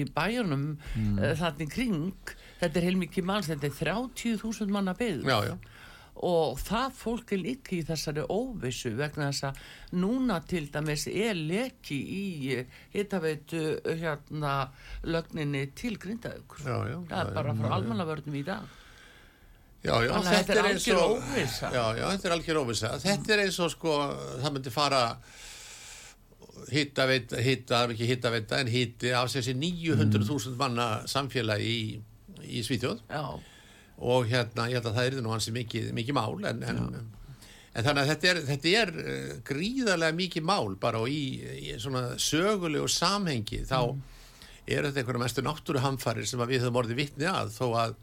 [0.00, 1.18] í bæjunum mm.
[1.42, 5.56] þarna í kring þetta er heilmikið manns, þetta er 30.000 manna byggð Já, já,
[6.26, 9.60] og það fólk er líka í þessari óvissu vegna þess að
[10.02, 12.58] núna til dæmis er leki í
[12.94, 14.54] hittaveitu hérna
[15.04, 18.76] lögninni til já, það er já, bara frá almannavörnum í dag.
[19.80, 21.70] Já, já Þannig að þetta er algjör og- óvissa.
[21.72, 22.88] Já, já, þetta er algjör óvissa.
[23.00, 23.94] Þetta er eins og sko,
[24.42, 25.04] það myndi fara
[26.70, 32.00] hitta veita, hitta, ekki hitta veita en hitti af þessi 900.000 manna samfélagi í,
[32.44, 33.00] í Svíþjóð.
[33.08, 33.40] Já,
[34.00, 36.78] og hérna, ég held að það er nú hansi mikið, mikið mál en, en,
[37.70, 41.24] en þannig að þetta er, þetta er uh, gríðarlega mikið mál bara og í,
[41.68, 43.62] í svona sögulegu samhengi.
[43.68, 43.80] Þá
[44.70, 47.94] er þetta einhverja mestu náttúruhamfarir sem við höfum orðið vitni að þó að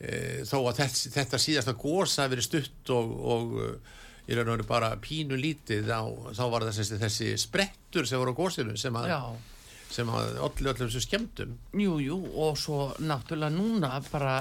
[0.00, 0.10] e,
[0.48, 4.56] þó að þetta, þetta síðasta gósa hafi verið stutt og, og uh, í raun og
[4.56, 6.02] veru bara pínu lítið á,
[6.34, 9.20] þá var það þessi, þessi sprettur sem voru á gósinu sem að, já
[9.92, 14.36] sem að olli öllum þessu skemmtum Jú, jú, og svo náttúrulega núna bara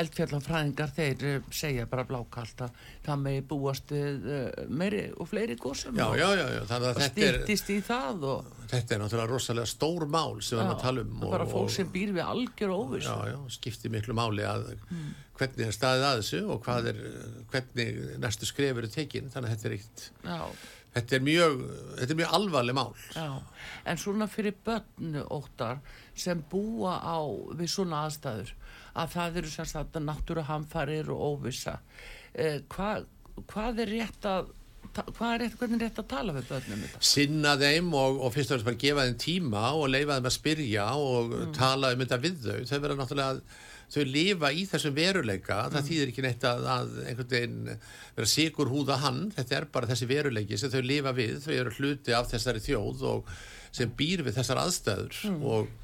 [0.00, 5.98] eldfjallafræðingar þeir eh, segja bara blákalt að það megi búast eh, meiri og fleiri gósum
[5.98, 9.04] já, og, já, já, já, þannig að og er stýttist í það og, þetta er
[9.04, 12.16] náttúrulega rosalega stór mál sem við erum að tala um er bara fólk sem býr
[12.16, 14.72] við algjör já, skiptir miklu máli að
[15.36, 17.02] hvernig er staðið að þessu og hvað er,
[17.52, 20.40] hvernig næstu skref eru tekin þannig að þetta er eitt já,
[20.96, 21.64] þetta er mjög,
[22.00, 22.92] þetta er mjög alvarleg mál.
[23.14, 23.28] Já,
[23.86, 25.82] en svona fyrir börn óttar
[26.16, 27.20] sem búa á
[27.56, 28.54] við svona aðstæður
[28.96, 31.78] að það eru sem sagt náttúruhamfarir og óvissa.
[32.32, 33.08] Eh, hvað,
[33.52, 34.54] hvað er rétt að
[34.96, 37.00] hvað er rétt, hvernig er rétt að tala við börnum þetta?
[37.04, 40.36] sinna þeim og, og fyrst og fremst bara gefa þeim tíma og leifa þeim að
[40.36, 42.60] spyrja og tala um þetta við þau.
[42.70, 43.40] Þau verða náttúrulega
[43.92, 47.72] þau lifa í þessum veruleika það þýðir ekki neitt að, að einhvern veginn
[48.16, 51.74] vera sigur húða hann þetta er bara þessi veruleiki sem þau lifa við þau eru
[51.78, 53.34] hluti af þessari þjóð og
[53.76, 55.74] sem býr við þessar aðstæður og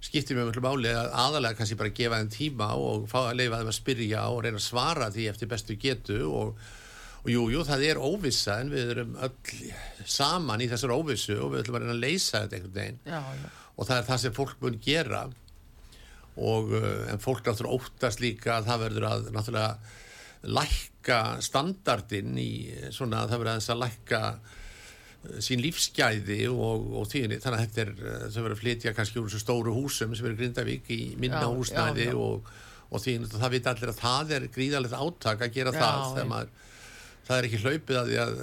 [0.00, 3.60] skiptir mjög mjög máli að aðalega kannski bara gefa þeim tíma og fá að leifa
[3.60, 6.62] þeim að spyrja og reyna að svara því eftir bestu getu og,
[7.20, 9.34] og jú, jú, það er óvissa en við erum öll
[10.08, 13.02] saman í þessar óvissu og við ætlum að reyna að leysa þetta einhvern veginn.
[13.04, 15.22] Já, já, og það er það sem fólk mun gera
[16.38, 22.50] og uh, en fólk náttúrulega óttast líka að það verður að náttúrulega lækka standardin í
[22.94, 27.66] svona að það verður aðeins að lækka uh, sín lífsgæði og, og tíðinni, þannig að
[27.66, 27.92] þetta er
[28.30, 31.50] þau verður að flytja kannski úr þessu stóru húsum sem eru Grindavík í minna Já,
[31.50, 32.18] húsnæði já, já.
[32.24, 32.50] og,
[32.90, 36.56] og tíðinni, það vita allir að það er gríðalegt átak að gera það maður
[37.30, 38.40] það er ekki hlaupið að því að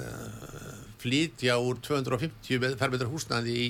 [1.01, 3.67] flytja úr 250 fermetra húsnæði í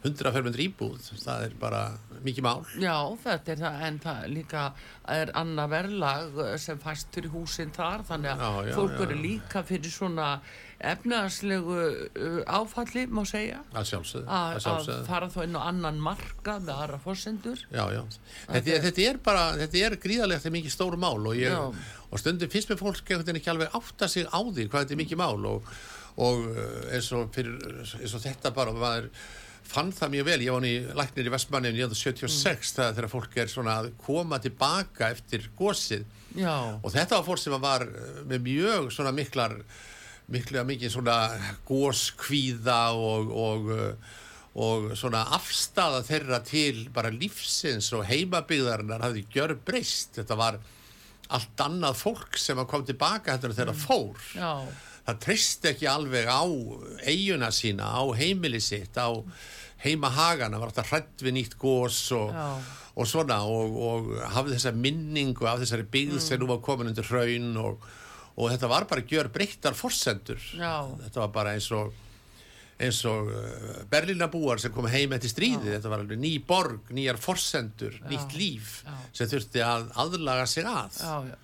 [0.00, 1.82] 100 fermetra íbúð það er bara
[2.24, 2.64] mikið mál.
[2.80, 4.64] Já, þetta er það, en það líka
[5.12, 9.92] er annað verðlag eh, sem fæst fyrir húsin þar, þannig að fólk eru líka fyrir
[9.92, 10.32] svona
[10.80, 16.72] efnagslegu uh, áfalli, má segja, að sjálfsögðu, að, fara þá inn á annan marka með
[16.72, 17.60] aðra fórsendur.
[17.68, 18.00] Já, já.
[18.46, 21.84] Þetta, er, þetta er bara, þetta er gríðarlegt þetta er mikið stór mál og, ég,
[22.08, 24.96] og stundum finnst mér fólk einhvern veginn ekki alveg átta sig á því hvað þetta
[24.96, 25.68] er mikið mál og,
[26.16, 27.60] og uh, eins, og fyrir,
[28.00, 29.12] eins og þetta bara maður
[29.70, 32.96] fann það mjög vel, ég var í læknir í Vestmanni 1976 mm.
[32.96, 36.06] þegar fólk er svona að koma tilbaka eftir gósið
[36.38, 39.56] Já, og þetta var fólk sem var uh, með mjög svona miklar
[40.30, 41.16] mikla mikið svona
[41.66, 44.18] góskvíða og, og, uh,
[44.62, 50.60] og svona afstafa þeirra til bara lífsins og heimabyggðarinnar hafði gjör breyst þetta var
[51.30, 54.22] allt annað fólk sem kom tilbaka þetta þeirra fór.
[54.34, 54.66] Já,
[55.06, 56.42] það treysti ekki alveg á
[57.06, 59.10] eiguna sína, á heimili sitt á
[59.84, 62.48] heimahagana, var alltaf hrætt við nýtt gós og, Já.
[63.00, 66.26] og svona og, og hafði þessa minningu af þessari byggð Mm.
[66.26, 67.80] sem nú var komin undir hraun og,
[68.36, 70.74] og þetta var bara gjör breyttar forsendur Já.
[71.06, 71.92] þetta var bara eins og
[72.80, 77.18] eins og uh, Berlínabúar sem kom heim eftir stríði, þetta var alveg ný borg nýjar
[77.20, 78.94] forsendur, nýtt líf Já.
[79.12, 81.36] sem þurfti að aðlaga sig að já, já.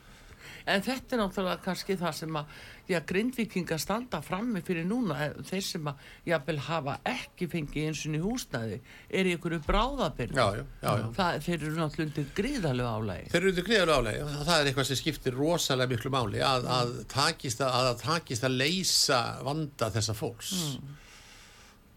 [0.67, 2.55] En þetta er náttúrulega kannski það sem að
[2.91, 8.17] já, grindvikingar standa frammi fyrir núna, þeir sem að jafnvel hafa ekki fengið eins og
[8.19, 8.79] í húsnæði
[9.21, 10.35] er í einhverju bráðabyrð.
[10.35, 11.07] Já, já, já, já.
[11.21, 13.31] Það, þeir eru náttúrulega undir gríðalegu álægi.
[13.31, 16.69] Þeir eru undir gríðarlega álega og það er eitthvað sem skiptir rosalega miklu máli að,
[16.81, 20.55] að, takist, að, að takist að leysa vanda þessa fólks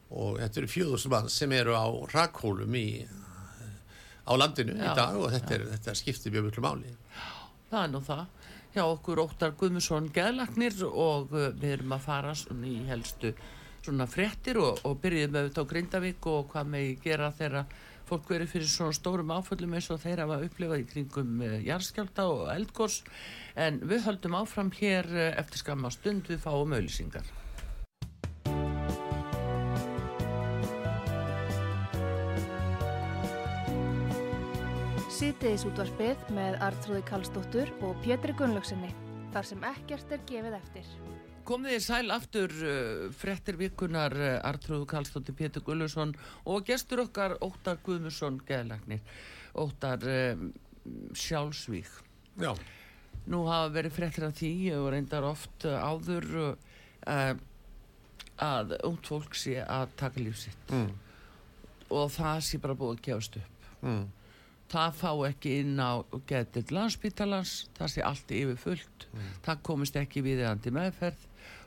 [0.09, 2.87] og þetta eru fjöður mann sem eru á rakhólum í
[4.29, 6.93] á landinu Já, í dag og þetta, er, þetta skiptir mjög miklu máli
[7.69, 8.21] Það er nú það.
[8.69, 12.35] Já, okkur Óttar Guðmusson geðlagnir og uh, við erum að fara
[12.69, 13.31] í helstu
[13.81, 17.73] svona fréttir og, og byrjuðum auðvitað á Grindavík og hvað megi gera þegar
[18.11, 22.29] fólk verið fyrir svona stórum áföllum eins og þeir hafa upplifað í kringum uh, jarðskjálta
[22.29, 23.01] og eldgós
[23.57, 27.38] en við höldum áfram hér uh, eftir skamma stund við fáum auðlýsingar.
[35.19, 38.87] Sýtiðis útvarpið með Artrúði Kallstóttur og Pétri Gunnlaugsinni.
[39.33, 40.91] Þar sem ekkert er gefið eftir.
[41.43, 46.13] Komið þið sæl aftur uh, frettir vikunar uh, Artrúðu Kallstóttir Pétur Gullusson
[46.47, 49.01] og gestur okkar Óttar Guðmusson geðlagnir.
[49.59, 50.45] Óttar um,
[51.11, 51.89] sjálfsvík.
[52.39, 52.53] Já,
[53.27, 57.33] Nú hafa verið frettir af því og reyndar oft uh, áður uh,
[58.39, 60.87] að ungt fólk sé að taka lífsitt mm,
[61.91, 63.67] og það sé bara búið að gefast upp.
[63.83, 64.07] mm,
[64.69, 69.31] það fá ekki inn á getur landsbítalans, það sé allt yfir fullt, mm.
[69.47, 71.25] það komist ekki við eðandi meðferð,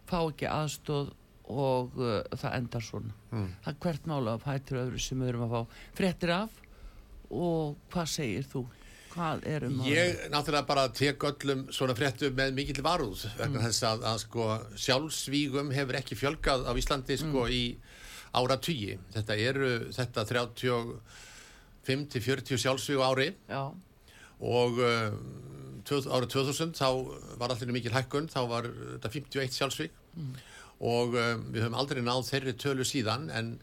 [0.09, 1.11] fá ekki aðstóð
[1.53, 3.17] og uh, það endar svona.
[3.33, 3.49] Mm.
[3.65, 6.63] Það er hvert mála af hættur öðru sem við erum að fá frettir af
[7.33, 8.63] og hvað segir þú?
[9.13, 9.89] Hvað erum það?
[9.93, 13.67] Ég náttúrulega bara tek öllum svona frettum með mikill varúð vegna mm.
[13.67, 14.47] þess að, að sko
[14.87, 17.53] sjálfsvígum hefur ekki fjölkað á Íslandi sko mm.
[17.53, 17.65] í
[18.33, 18.97] ára tugi.
[19.13, 20.81] Þetta eru þetta 30
[21.87, 23.75] 5-40 sjálfsvíu ári Já.
[24.39, 26.89] og eh, uh, tjöð, árið 2000 þá
[27.41, 30.35] var allir mikil hækkun, þá var eh, þetta 51 sjálfsvík mm.
[30.87, 33.55] og uh, við höfum aldrei náð þeirri tölu síðan en,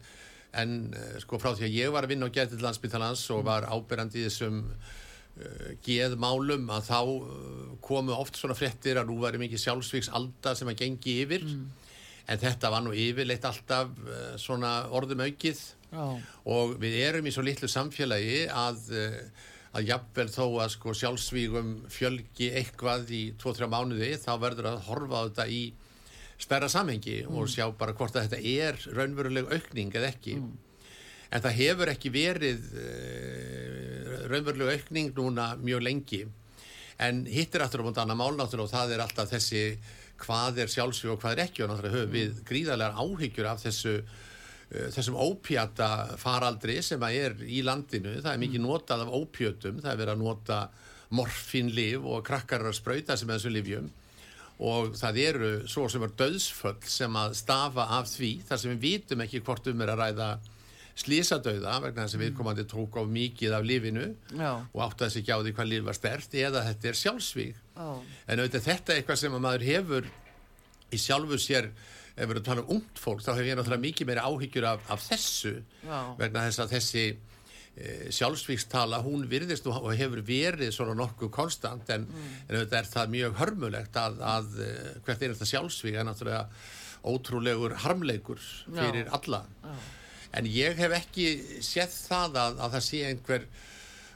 [0.52, 3.50] en uh, sko frá því að ég var að vinna á getið landsbyttalans og mm.
[3.52, 4.64] var ábyrjandi í þessum
[5.80, 6.98] geðmálum að þá
[7.80, 11.62] komu oft svona frettir að nú var mikið sjálfsvíks alda sem að gengi yfir mm.
[12.34, 13.94] en þetta var nú yfirleitt alltaf
[14.42, 19.20] svona orðum aukið og við erum í svo litlu samfélagi að, eh,
[19.74, 25.22] að jafnvel þó að sko sjálfsvígum fjölgi eitthvað í 2-3 mánuði þá verður að horfa
[25.22, 25.62] á þetta í
[26.40, 30.38] stærra samhengi og sjá bara hvort að þetta er raunveruleg aukning eða ekki.
[31.30, 36.22] En það hefur ekki verið uh, raunveruleg aukning núna mjög lengi.
[37.00, 39.62] En hitt er aftur á mútið annað mál náttúrulega og það er alltaf þessi
[40.20, 43.94] hvað er sjálfsvíg og hvað er ekki og náttúrulega höfum við gríðarlegar áhyggjur af þessu
[44.70, 49.92] þessum ópjata faraldri sem að er í landinu, það er mikið notað af ópjötum, það
[49.92, 50.60] er verið að nota
[51.18, 53.90] morfinlif og krakkar að sprauta sem þessum livjum
[54.60, 58.82] og það eru svo sem er döðsföll sem að stafa af því þar sem við
[58.84, 60.30] vitum ekki hvort um er að ræða
[61.00, 65.32] slísadauða vegna þess að viðkomandi tók á mikið af lifinu já, og átti þessi ekki
[65.32, 67.62] á því hvað lif var stert eða þetta er sjálfsvíg.
[67.76, 67.88] Já,
[68.26, 70.10] en auðvitað þetta er eitthvað sem að maður hefur
[70.90, 71.70] í sjálfu sér
[72.20, 74.66] ef við erum að tala um ungt fólk þá hefur ég náttúrulega mikið meira áhyggjur
[74.70, 75.54] af, af þessu
[75.86, 75.98] Já.
[76.18, 82.04] vegna þess að þessi e, sjálfsvíkstala hún virðist og hefur verið svona nokkuð konstant en,
[82.48, 84.68] en auðvitað er það mjög hörmulegt að, að e,
[85.06, 86.44] hvert er þetta sjálfsvík er náttúrulega
[87.00, 89.44] ótrúlegur harmleikur fyrir alla.
[90.36, 91.30] En ég hef ekki
[91.64, 93.46] séð það að, að það sé einhver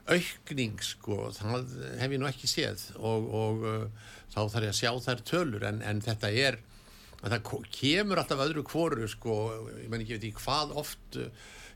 [0.05, 4.79] aukning sko, það hef ég nú ekki séð og, og uh, þá þarf ég að
[4.83, 6.61] sjá þær tölur en, en þetta er
[7.25, 9.35] að það kemur alltaf öðru kvoru sko,
[9.83, 11.29] ég menn ekki veit í hvað oft uh,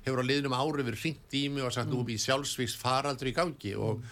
[0.04, 3.30] hefur á liðnum ári verið hringt í mig og sagt nú er í sjálfsvíks faraldur
[3.32, 4.02] í gangi og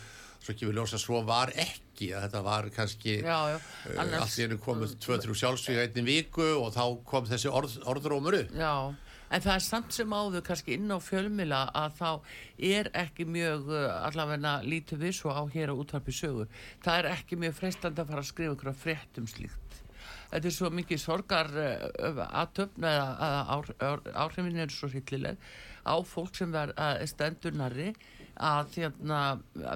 [0.42, 3.57] svo ekki við ljósa svo var ekki að þetta var kannski já, já.
[3.59, 7.77] uh, Annars- allt í hennu komið 2-3 sjálfsvík einni viku og þá kom þessi orð,
[7.88, 8.75] orðrómur upp Já,
[9.27, 12.11] en það er samt sem áður kannski inn á fjölmila að þá
[12.72, 16.46] er ekki mjög uh, allavegna lítið við svo á hér á útvarpi sögu.
[16.85, 19.65] Það er ekki mjög freistandi að fara að skrifa ykkur frétt um slíkt.
[20.33, 23.73] Þetta er svo mikið sorgar uh, aðtöfn eða að
[24.12, 25.41] áhrifin er svo hillileg
[25.87, 27.93] á fólk sem er uh, stendur narri
[28.37, 29.19] að þérna,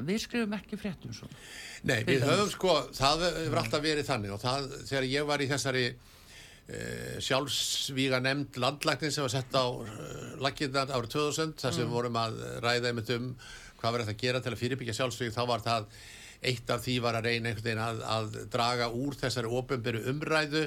[0.05, 1.43] við skrifum ekki frétt um svona.
[1.89, 5.49] Nei, við höfum sko, það hefur alltaf verið þannig og það, þegar ég var í
[5.49, 6.83] þessari e,
[7.25, 9.97] sjálfsvíga nefnd landlæknin sem var sett á e,
[10.45, 12.37] laginnar árið 2000, þar sem vorum að
[12.67, 13.33] ræða einmitt um
[13.81, 15.89] hvað verður þetta að gera til að fyrirbyggja sjálfsvíg, þá var það
[16.41, 20.63] eitt af því var að reyna einhvern veginn að, að draga úr þessari ofinberu umræðu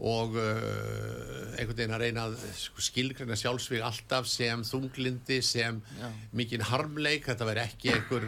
[0.00, 6.06] og uh, einhvern veginn að reyna að sko, skilgreina sjálfsvík alltaf sem þunglindi, sem Já.
[6.32, 8.26] mikinn harmleik, þetta væri ekki einhver,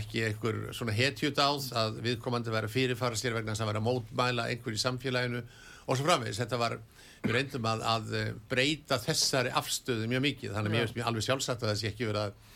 [0.00, 3.88] ekki einhver svona hetjudáð að viðkomandi væri að fyrirfara sér vegna þess að væri að
[3.90, 6.80] mótmæla einhver í samfélaginu og svo framvegis, þetta var
[7.20, 8.12] við reyndum að, að
[8.48, 12.08] breyta þessari afstöðu mjög mikið, þannig að mér finnst mér alveg sjálfsagt að þessi ekki
[12.08, 12.46] verið að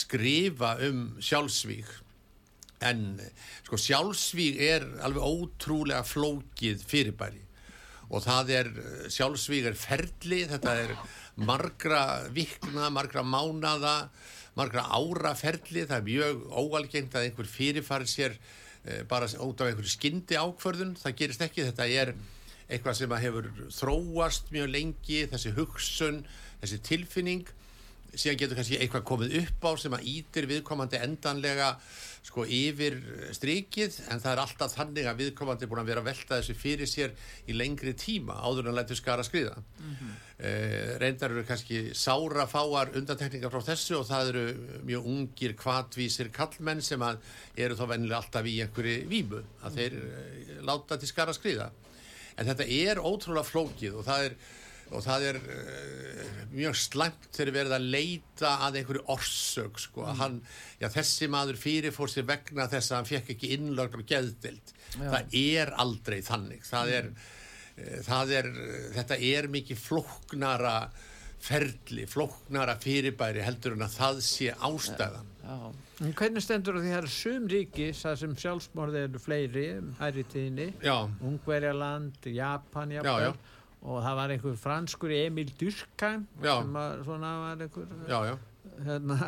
[0.00, 1.90] skrifa um sjálfsvík
[2.86, 3.20] en
[3.66, 7.42] sko sjálfsvík er alveg ótrúlega flókið fyrirbæri.
[8.10, 8.70] Og það er
[9.12, 10.94] sjálfsvík er ferli, þetta er
[11.40, 14.10] margra vikna, margra mánada
[14.58, 15.86] margra ára ferli.
[15.86, 18.36] Það er mjög óalgengt að einhver fyrirfari sér
[18.84, 21.66] eh, bara út af einhverju skyndi ákvörðun, það gerist ekki.
[21.70, 22.14] Þetta er
[22.70, 26.22] eitthvað sem hefur þróast mjög lengi, þessi hugsun
[26.60, 27.48] þessi tilfinning.
[28.10, 31.76] Síðan getur kannski eitthvað komið upp á sem að ítir viðkomandi endanlega
[32.26, 32.98] sko yfir
[33.34, 36.56] strikið en það er alltaf þannig að viðkomandi er búin að vera að velta þessu
[36.58, 37.14] fyrir sér
[37.48, 39.56] í lengri tíma áður en lætur skara skriða.
[39.56, 40.18] Mm -hmm.
[41.00, 44.44] reyndar eru kannski sára fáar undantekningar frá þessu og það eru
[44.84, 47.18] mjög ungir kvatvísir kallmenn sem að
[47.56, 51.70] eru þá vennilega alltaf í einhverju vímu að þeir eh, láta til skara skriða.
[52.36, 54.34] En þetta er ótrúlega flókið og það er
[54.90, 60.06] og það er uh, mjög slæmt þegar verið að leita að einhverju orsök sko.
[60.06, 60.22] mm.
[60.22, 60.38] hann,
[60.80, 65.38] já, þessi maður fyrirfór sér vegna þess að hann fekk ekki innlögn og geðdild það
[65.42, 66.66] er aldrei þannig.
[66.66, 68.50] Það er, uh, það er
[68.98, 70.74] þetta er mikið flóknara
[71.40, 75.30] ferli, flóknara fyrirbæri heldur en að það sé ástæðan.
[75.40, 75.70] Já.
[76.00, 79.64] En hvernig stendur því að það er sum ríki það sem sjálfsmorði eru fleiri
[79.98, 80.94] hæri tíðinni, já,
[81.26, 83.30] Ungverjaland Japan já, já,
[83.82, 86.54] og það var einhver franskur Emil Durkheim Já.
[86.60, 88.34] sem var, var einhver já, já.
[88.84, 89.18] hérna,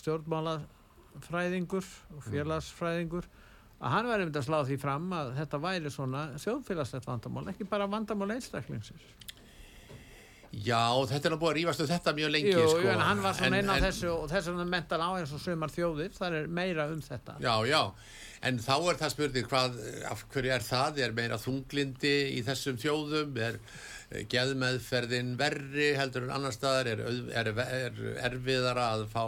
[0.00, 3.26] stjórnmálafræðingur og félagsfræðingur.
[3.82, 7.66] Að hann var einmitt að slá því fram að þetta væri svona þjóðfélagslegt vandamál ekki
[7.66, 9.08] bara vandamál einstaklingsins.
[10.52, 12.88] Já, þetta er nú búið að rífast um þetta mjög lengi Jú, sko.
[12.92, 15.40] en hann var svona En- inn á þessu og þess vegna mentan á eins og
[15.40, 17.38] sumar þjóðir það er meira um þetta.
[17.40, 17.80] Já, já,
[18.42, 22.78] en þá er það spurning hvað, af hverju er það, er meira þunglindi í þessum
[22.82, 23.58] þjóðum, er
[24.10, 27.04] eh, geðmeðferðin verri heldur en annar staðar, er,
[27.42, 28.00] er, er
[28.30, 29.26] erfiðara að fá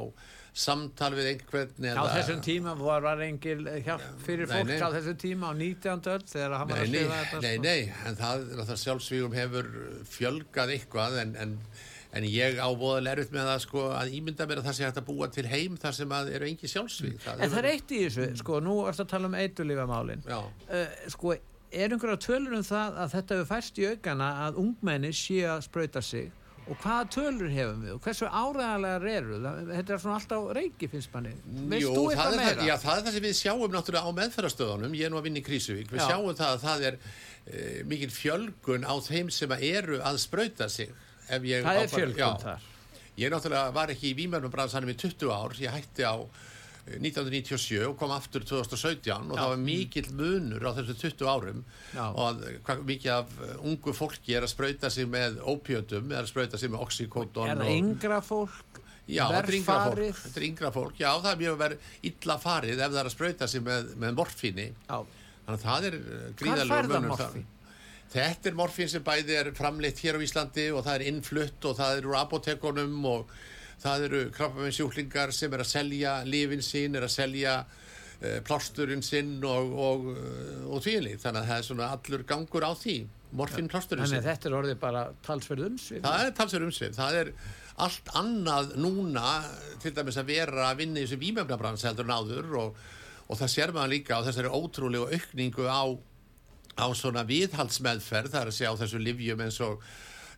[0.55, 4.83] samtal við einhvern á þessum tíma var, var engil hjálp fyrir Nei, fólk nei.
[4.87, 6.05] á þessum tíma á 19.
[6.13, 7.65] öll þegar hann var Nei, að nei, skrifa þetta nei, sko.
[7.65, 9.71] nei, en það, það sjálfsvígum hefur
[10.13, 11.57] fjölgað eitthvað en, en,
[12.15, 15.01] en ég á voðalega erfitt með það sko að ímynda mér að það sé hægt
[15.03, 17.19] að búa til heim þar sem að eru engi sjálfsvíg.
[17.35, 20.87] en það er eitt í þessu, sko, nú ertu að tala um eitulífamálin Já, uh,
[21.11, 21.35] sko,
[21.75, 25.67] er einhverja tölur um það að þetta hefur færst í aukana að ungmenni sé að
[25.67, 26.31] sprauta sig?
[26.65, 27.91] Og hvaða tölur hefum við?
[27.93, 29.39] Og hversu áræðanlegar eru?
[29.45, 31.33] Það- þetta er svona alltaf reiki finnst manni.
[31.77, 34.13] Jú, þú það eitthvað er, það, já, það er það sem við sjáum náttúrulega á
[34.21, 36.07] meðferðastöðunum, ég er nú að vinna í Krísuvík, við Já.
[36.09, 36.97] sjáum það að það er
[37.45, 40.95] e, mikil fjölgun á þeim sem eru að sprauta sig.
[41.29, 42.31] Það er já.
[42.45, 42.71] þar
[43.15, 47.95] Ég náttúrulega var ekki í výmjörnubransanum í 20 ár, ég hætti á eh, 1997 og
[48.01, 49.39] kom aftur 2017 og Já.
[49.39, 51.61] það var mikill munur á þessu 20 árum
[51.95, 52.09] Já.
[52.11, 56.25] og að, hvað mikið af eh, ungu fólki er að sprauta sig með ópjötum, er
[56.25, 60.41] að sprauta sig með oxycodon er það yngra fólk Já, þetta er yngra fólk, þetta
[60.41, 63.49] er yngra fólk, já það er mjög verið illa farið ef það er að sprauta
[63.53, 64.99] sig með, með morfíni, Já.
[65.45, 67.35] þannig að það er eh, hvað færða munur þar.
[67.35, 67.51] morfín?
[68.15, 71.75] Þetta er morfín sem bæði er framleitt hér á Íslandi og það er innflutt og
[71.81, 73.33] það eru úr apotekunum og
[73.83, 79.35] það eru krabbameinsjúklingar sem er að selja lífin sín, er að selja uh, plásturinn sinn
[79.43, 81.19] og, og, uh, og tvíinlið.
[81.25, 82.97] Þannig að það er svona allur gangur á því,
[83.35, 84.23] morfín plásturinn Þannig sinn.
[84.23, 86.97] að þetta er orðið bara talsverð umsvið Það er talsverð umsvið.
[87.01, 87.33] Það er
[87.89, 89.31] allt annað núna
[89.83, 92.83] til dæmis að vera að vinna í þessu vímefnabrans heldur en áður og,
[93.27, 95.83] og það sér maður líka á þessari ótrúlegu aukningu á,
[96.75, 99.85] á svona viðhaldsmeðferð, það er að segja á þessu livjum eins og,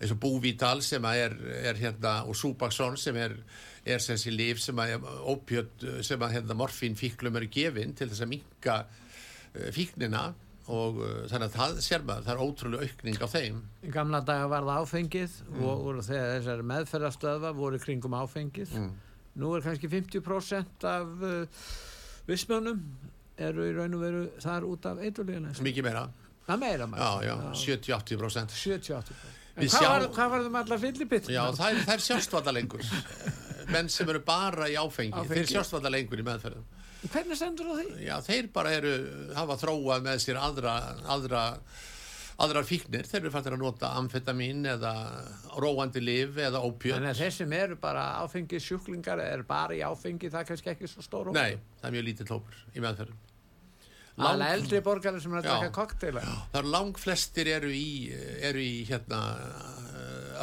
[0.01, 1.37] eins og Búvítal sem er,
[1.71, 3.37] er hérna og Súbaksson sem er,
[3.87, 8.27] er þessi liv sem að ópjöld sem að hérna morfín fíklum eru gefin til þess
[8.27, 8.81] að minka
[9.73, 10.29] fíknina
[10.73, 14.21] og uh, þannig að það sér maður, það er ótrúlega aukning á þeim Í gamla
[14.27, 18.73] daga var það áfengið og, og þegar þessar meðferðastöða voru kringum áfengið.
[19.37, 21.69] Nú er kannski 50% af uh,
[22.27, 22.83] vissmjónum
[23.47, 25.53] eru í raun og veru þar út af eitulíðina.
[25.63, 26.07] mikið meira
[26.47, 27.25] Það meira maður.
[27.27, 28.55] Já, já, 70-80%.
[28.63, 29.35] 70-80%.
[29.57, 31.33] En hvað, sjá- var, hvað var það með allar fyllipittur?
[31.35, 32.85] Já, það er, er sjástvalda lengur.
[33.75, 35.33] Menn sem eru bara í áfengi, Áfengi.
[35.41, 36.67] þeir sjástvalda lengur í meðferðum.
[37.07, 38.05] Hvernig stendur það því?
[38.07, 38.93] Já, þeir bara eru,
[39.37, 40.75] hafa þróað með sér aðra,
[41.17, 41.43] aðra,
[42.47, 44.93] aðrar fíknir, þeir eru fattir að nota amfetamin eða
[45.63, 46.99] róandi liv eða ópjöld.
[46.99, 50.73] Þannig að þeir sem eru bara áfengi sjúklingar er bara í áfengi, það er kannski
[50.75, 51.39] ekki svo stór hópur.
[51.41, 53.23] Nei, það er mjög lítið tópur í meðferðum.
[54.17, 56.23] Alla eldri borgarar sem er að draka kokteila.
[56.53, 57.89] Það eru lang flestir eru í,
[58.49, 59.19] eru í hérna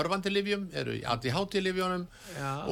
[0.01, 2.05] örvandilifjum, eru í ADHD-livjónum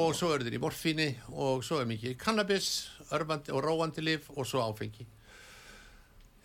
[0.02, 2.70] og svo eru þeir í morfíni og svo er mikið cannabis,
[3.14, 5.08] örvandi og róandilif og svo áfengi.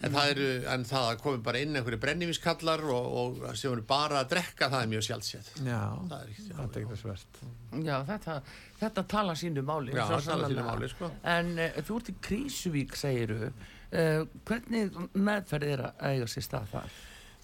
[0.04, 3.84] En það eru, en það að komi bara inn einhverju brennivískallar og, og sem eru
[3.88, 5.48] bara að drekka, það er mjög sjálfsett.
[5.64, 5.78] Já,
[6.10, 7.38] Það er það er ekki svært.
[7.86, 8.34] Já, þetta,
[8.82, 9.94] þetta tala sínu máli.
[9.96, 11.10] Já, það talar sínu máli, sko.
[11.32, 13.48] En uh, þú ert í Krísuvík, segiru.
[13.86, 16.94] Uh, hvernig meðferð er að eiga sér stað þar?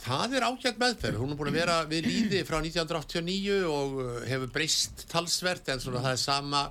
[0.02, 4.14] Það er ágætt meðferð, hún er búin að vera við líði frá 1989 og uh,
[4.26, 6.62] hefur breyst talsvert en svona það er sama,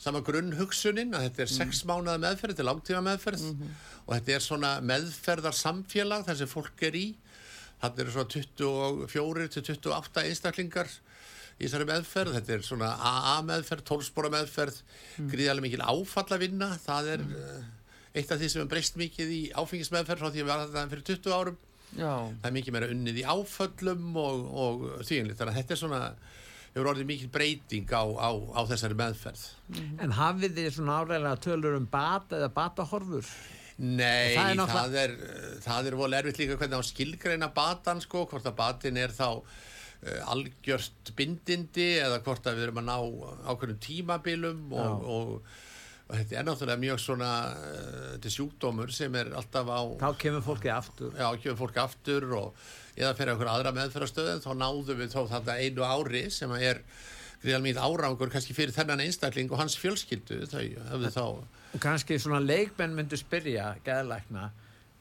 [0.00, 4.46] sama grunnhugsunin að þetta er sex mánuða meðferð, þetta er langtíma meðferð og þetta er
[4.46, 7.06] svona meðferðar samfélag þar sem fólk er í.
[7.82, 10.96] Þannig eru svona 24 til 28 einstaklingar
[11.58, 14.80] í þessari meðferð, þetta er svona AA meðferð, tólspora meðferð,
[15.18, 17.62] gríðarlega mikil áfallavinna, það er uh,
[18.14, 20.92] eitt af því sem er breyst mikið í áfengismeðferð frá því að við varum þetta
[20.92, 21.60] fyrir 20 árum
[21.92, 25.80] Já, það er mikið meira unnið í áföllum og, og þvíinlega, þannig að þetta er
[25.82, 25.98] svona
[26.72, 29.42] hefur orðið mikið breyting á, á, á þessari meðferð.
[30.00, 33.28] En hafið þið svona áræðilega tölur um bata eða batahorfur?
[33.82, 36.88] Nei, Það er það er, náttúrulega- það er, það er vol erfitt líka hvernig á
[36.88, 42.68] skilgreina batan sko, hvort að batin er þá uh, algjört bindindi eða hvort að við
[42.70, 42.96] erum að ná
[43.52, 45.52] ákveðnum tímabilum og, og,
[46.12, 50.08] og þetta er náttúrulega mjög svona uh, þetta er sjúkdómur sem er alltaf á Þá
[50.20, 51.14] kemur fólkið aftur.
[51.16, 55.56] já, kemur fólk aftur og eða fyrir einhver aðra meðferðastöðin þá náðum við þó þetta
[55.64, 56.82] einu ári sem er
[57.42, 60.60] gríðal mýt árangur kannski fyrir þennan einstakling og hans fjölskyldu þau
[60.92, 61.24] hefðu þá
[61.72, 64.50] Og kannski svona leikmenn myndu spyrja geðlækna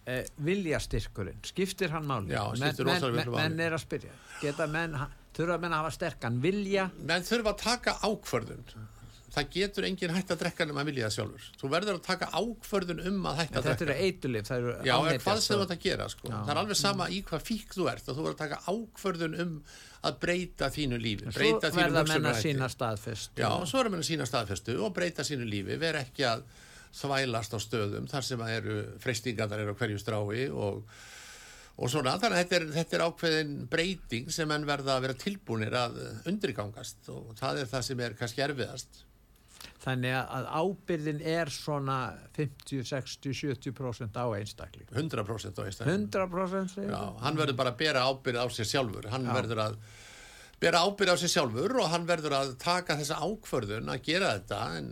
[0.08, 2.32] eh, viljastyrkurinn, skiptir hann máli?
[2.32, 3.42] Já, skiptir menn, menn, máli.
[3.44, 4.14] menn er að spyrja.
[4.40, 4.96] Geta menn,
[5.36, 6.88] þurfa menn að hafa sterkan vilja?
[7.04, 8.64] menn þurfa að taka ákvörðun
[9.32, 12.28] það getur enginn hægt að drekka nema að vilja það sjálfur þú verður að taka
[12.36, 15.62] ákvörðun um að hægt að þetta eru drekka eitulif, það eru Já, ánetjast hvað sem
[15.66, 16.32] ert að gera sko.
[16.34, 19.38] það er alveg sama í hvað fík þú ert og þú verður að taka ákvörðun
[19.46, 19.54] um
[20.02, 22.50] að breyta þínu lífi Svo breyta þínu verða menn að hugsunarhætti.
[22.50, 23.32] sína staðfest.
[23.38, 26.44] Já, svo erum við að sína staðfestu og breyta sínu lífi, vera ekki að
[27.02, 30.82] þvælast á stöðum þar sem að eru freystingarnar eru á hverju strái og,
[31.78, 35.20] og svona, þannig að þetta er, þetta er ákveðin breyting sem menn verða að vera
[35.22, 39.06] tilbúinir að undirgangast og það er það sem er kannski erfiðast.
[39.82, 41.96] Þannig að ábyrðin er svona
[42.38, 44.86] 50, 60, 70% á einstakling.
[44.94, 45.96] 100% á einstaklega.
[45.98, 47.16] 100% segir Já, þú?
[47.24, 49.80] hann verður bara að bera ábyrð á sér sjálfur, hann verður að
[50.62, 54.60] bera ábyrð á sér sjálfur og hann verður að taka þessa ákvörðun að gera þetta
[54.78, 54.92] en,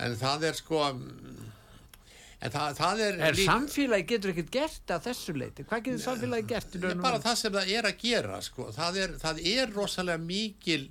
[0.00, 5.06] en það er sko en það, það er, Er líka- samfélagi getur ekkert gert að
[5.10, 5.64] þessu leiti?
[5.68, 8.66] Hvað getur samfélagi gert Já, bara það sem það er að gera sko.
[8.72, 10.82] það, er, það er rosalega mikil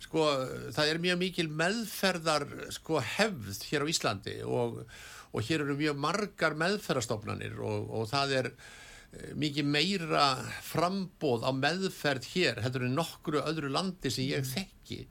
[0.00, 0.26] sko,
[0.74, 4.82] það er mjög mikil meðferðar sko, hefð hér á Íslandi og,
[5.30, 10.26] og hér eru mjög margar meðferðarstofnanir og, og það er eh, mikið meira
[10.66, 15.04] frambóð á meðferð hér heldur en nokkru öðru landi sem ég þekki.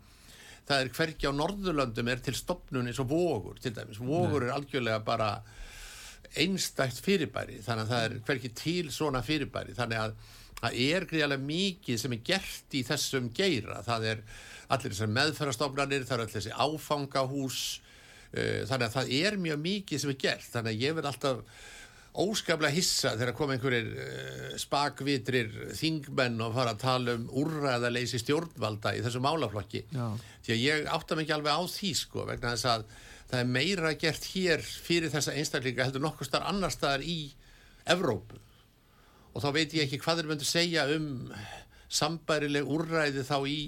[0.69, 4.53] Það er hvergi á Norðurlöndum er til stopnun eins og vogur til dæmis, vogur er
[4.53, 5.31] algjörlega bara
[6.37, 9.73] einstækt fyrirbæri þannig að það er hverki til svona fyrirbæri.
[9.77, 10.13] Þannig að
[10.59, 13.79] það er greiðlega mikið sem er gert í þessum geira.
[13.85, 14.23] Það er
[14.69, 20.01] allir þessar meðferðarstofnanir það er allir þessi áfangahús uh, þannig að það er mjög mikið
[20.03, 20.47] sem er gert.
[20.53, 21.67] Þannig að ég verð alltaf
[22.19, 28.95] óskaplega hissa þegar kom einhverjir uh, spakvitrir þingmenn og fara að tala um úrræðaleysi stjórnvalda
[28.97, 29.85] í þessu málaflokki.
[29.93, 30.07] Já.
[30.45, 32.85] því að ég átta mig ekki alveg á því sko vegna þess að
[33.29, 37.19] það er meira gert hér fyrir þessa einstaklinga heldur nokkur starf annar staðar í
[37.89, 38.37] Evrópu.
[39.33, 41.09] Og þá veit ég ekki hvað þeir myndu segja um
[41.89, 43.59] sambærileg úrræði þá í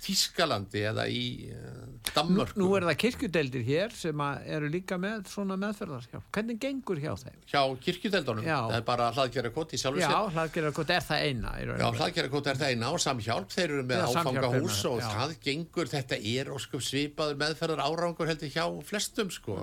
[0.00, 1.22] Þískalandi eða í
[1.52, 1.80] uh,
[2.14, 6.24] Danmörku Nú er það kirkjudeldir hér sem eru líka með svona meðferðarhjálp.
[6.32, 7.36] Hvernig gengur hjá þeim?
[7.50, 8.56] hjá kirkjudeldunum, Já.
[8.70, 12.50] það er bara hlaðgerra koti í sjálfu Já, sér hlaðgerðarkot er það eina Já, hlaðgerðarkot
[12.54, 15.08] er það eina og samhjálp, þeir eru með Já, áfangahús og já.
[15.18, 19.60] það gengur, þetta er óskup svipaður meðferðar árangur heldur hjá flestum sko.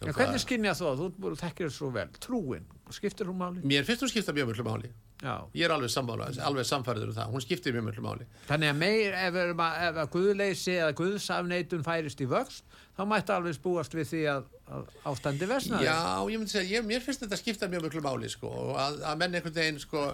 [0.00, 2.08] En Það- hvernig skynja þú að þú þekkja svo vel?
[2.20, 3.60] Trúin, skiptir hún máli?
[3.64, 4.92] Mér finnst hún skipta mjög mjög máli.
[5.20, 5.34] Já.
[5.52, 7.32] Ég er alveg sammála, alveg samfærður um það.
[7.34, 8.26] Hún skiptir mjög mjög máli.
[8.48, 13.58] Þannig að meir, ef, ef að guðleysi eða guðsafneitun færist í vöxt, þá mætti alveg
[13.58, 14.46] spúast við því að,
[14.76, 15.90] að ástandi vesnaði.
[15.90, 15.98] Já,
[16.32, 19.20] ég myndi segja, ég, mér finnst þetta skipta mjög mjög máli sko, og að, að
[19.20, 20.06] menn einhvern veginn sko,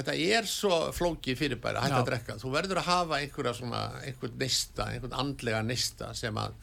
[0.00, 2.40] þetta er svo flóki fyrirbæri að hætta að drekka.
[2.40, 6.56] Þú verður að hafa einhverja svona, einhvern neista, einhvern andlega neista sem að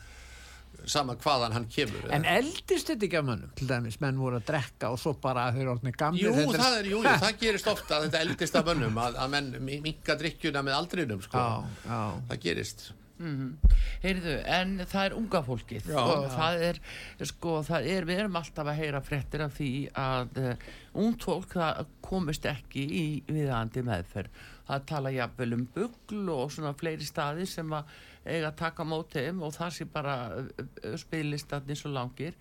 [0.91, 4.47] sama hvaðan hann kemur En eldist þetta ekki af mönnum, til dæmis, menn voru að
[4.51, 6.27] drekka og svo bara þau eru orðinni gamlir.
[6.27, 9.35] Jú, þetta það, er, jú, jú, það gerist ofta þetta eldist af mönnum að, að
[9.35, 9.51] menn
[9.83, 11.43] minka drikkjuna með aldrinum sko.
[11.43, 11.99] Já, já.
[12.31, 15.97] það gerist Heyrðu, en það er unga fólkið Já.
[16.01, 16.79] og það er,
[17.25, 20.67] sko, það er, við erum alltaf að heyra fréttir af því að uh,
[21.01, 24.43] ungt fólk það komist ekki í viðandi meðferð.
[24.67, 28.91] Það tala jafnvel um bugl og svona fleiri staði sem að eiga að taka á
[28.91, 32.35] móti þeim og það sé bara uh, spilistatni svo langir.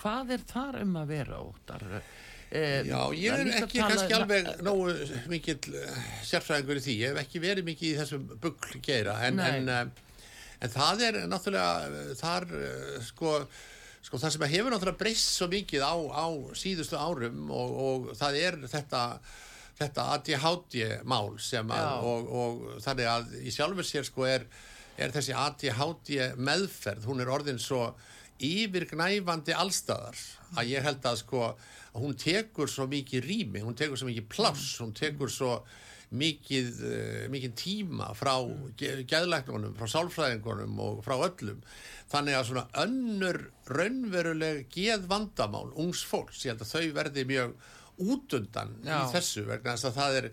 [0.00, 1.86] Hvað er þar um að vera óttar?
[2.50, 4.94] Uh, Já, ég er ekki kannski alveg nógu
[5.30, 9.38] mikill uh, sérfræðingur í því ég hef ekki verið mikið í þessum bugl geira en,
[9.44, 10.24] en, uh,
[10.58, 12.48] en það er náttúrulega þar
[13.06, 13.36] sko,
[14.02, 16.26] sko það sem hefur náttúrulega breyst svo mikið á, á
[16.58, 19.04] síðustu árum og, og það er þetta
[19.80, 20.76] þetta ADHD
[21.08, 24.44] mál sem að og, og þannig að í sjálfur sér sko er,
[25.00, 27.90] er þessi ADHD meðferð, hún er orðin svo
[28.40, 30.16] yfirgnæfandi allstaðar
[30.58, 34.28] að ég held að sko að hún tekur svo mikið rými, hún tekur svo mikið
[34.32, 35.56] pláss, hún tekur svo
[36.10, 38.32] mikið, uh, mikið tíma frá
[38.80, 41.60] ge- geðlæknunum, frá sálfræðingunum og frá öllum.
[42.10, 43.38] Þannig að svona önnur
[43.70, 47.54] raunveruleg geðvandamál ungs fólks, ég held að þau verði mjög
[48.00, 49.04] útundan í Já.
[49.12, 50.28] þessu vegna þess að það er,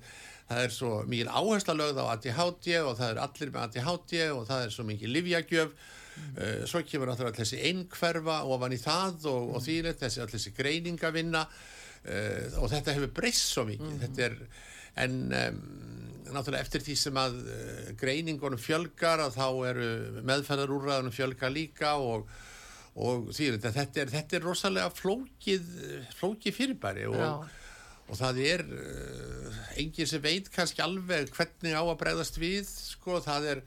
[0.48, 4.44] það er svo mikil áhersla lögð á ADHD og það er allir með ADHD og
[4.48, 9.52] það er svo mikil livjagjöf uh, svo kemur náttúrulega þessi einhverfa ofan í það og,
[9.58, 11.44] og þýrið þessi, allir þessi greiningavinna.
[12.08, 14.02] Uh, og þetta hefur breyst svo mikið.
[14.06, 14.38] Þetta er
[15.04, 15.62] en um,
[16.32, 19.90] náttúrulega eftir því sem að uh, greiningunum fjölgar að þá eru
[20.24, 22.30] meðferðarúrraðunum fjölgar líka og
[22.98, 25.66] og því að þetta er, þetta er rosalega flókið,
[26.18, 27.34] flókið fyrirbæri og, Já.
[28.08, 33.20] Og það er uh, enginn sem veit kannski alveg hvernig á að bregðast við sko,
[33.24, 33.64] það er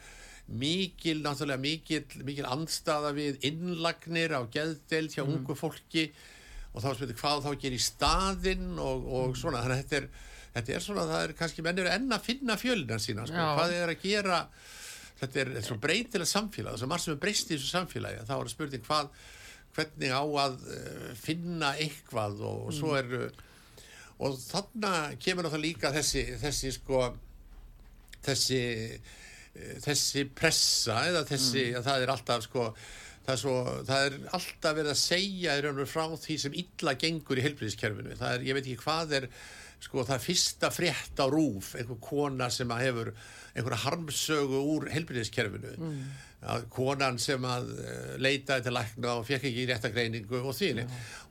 [0.51, 6.09] mikil, náttúrulega mikil, mikil andstaða við innlagnir á geðdeild hjá ungu fólki.
[6.71, 10.11] Og þá spyrir hvað þá gerir í staðinn og, og svona, þannig að þetta er
[10.55, 13.93] þetta er svona, það er kannski mennir enn að finna fjölina sína, sko, hvað er
[13.93, 14.41] að gera?
[15.21, 16.79] Þetta er, þetta er svo breytilega samfélag.
[16.79, 18.25] Það er margt sem er breyst í þessu samfélagi.
[18.25, 19.11] Þá er að spurning hvað,
[19.77, 23.43] hvernig á að uh, finna eitthvað og, og svo er uh,
[24.21, 24.93] og þarna
[25.23, 27.05] kemur náttúrulega líka þessi, þessi sko
[28.27, 28.63] þessi
[29.85, 32.67] þessi pressa eða þessi, að það er alltaf sko
[33.25, 33.55] það er, svo,
[33.89, 35.57] það er alltaf verið að segja
[35.91, 39.29] frá því sem illa gengur í helbriðiskerfinu, það er, ég veit ekki hvað er
[39.81, 43.13] sko það fyrsta frétt á rúf, einhver kona sem að hefur
[43.55, 45.77] einhverja harmsögu úr helbriðiskerfinu
[46.41, 50.87] að konan sem að uh, leitaði til lækna og fekk ekki rétta greiningu og þýni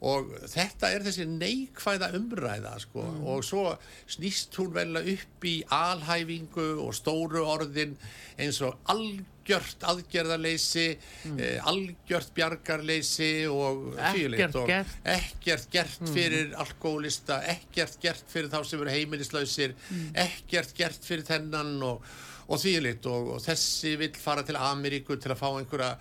[0.06, 3.04] og þetta er þessi neikvæða umræða sko.
[3.28, 3.66] Og svo
[4.08, 7.98] snýst hún vel upp í alhæfingu og stóru orðin
[8.40, 14.96] eins og algjört aðgerðarleysi eh, algjört bjargarleysi og Ekkert og gert.
[15.04, 19.76] ekkert gert fyrir alkoholista, ekkert gert fyrir þá sem eru heimilislausir
[20.14, 22.06] ekkert gert fyrir þennan og,
[22.50, 25.94] og þvílitt og, og þessi vill fara til Ameríku til að fá einhverja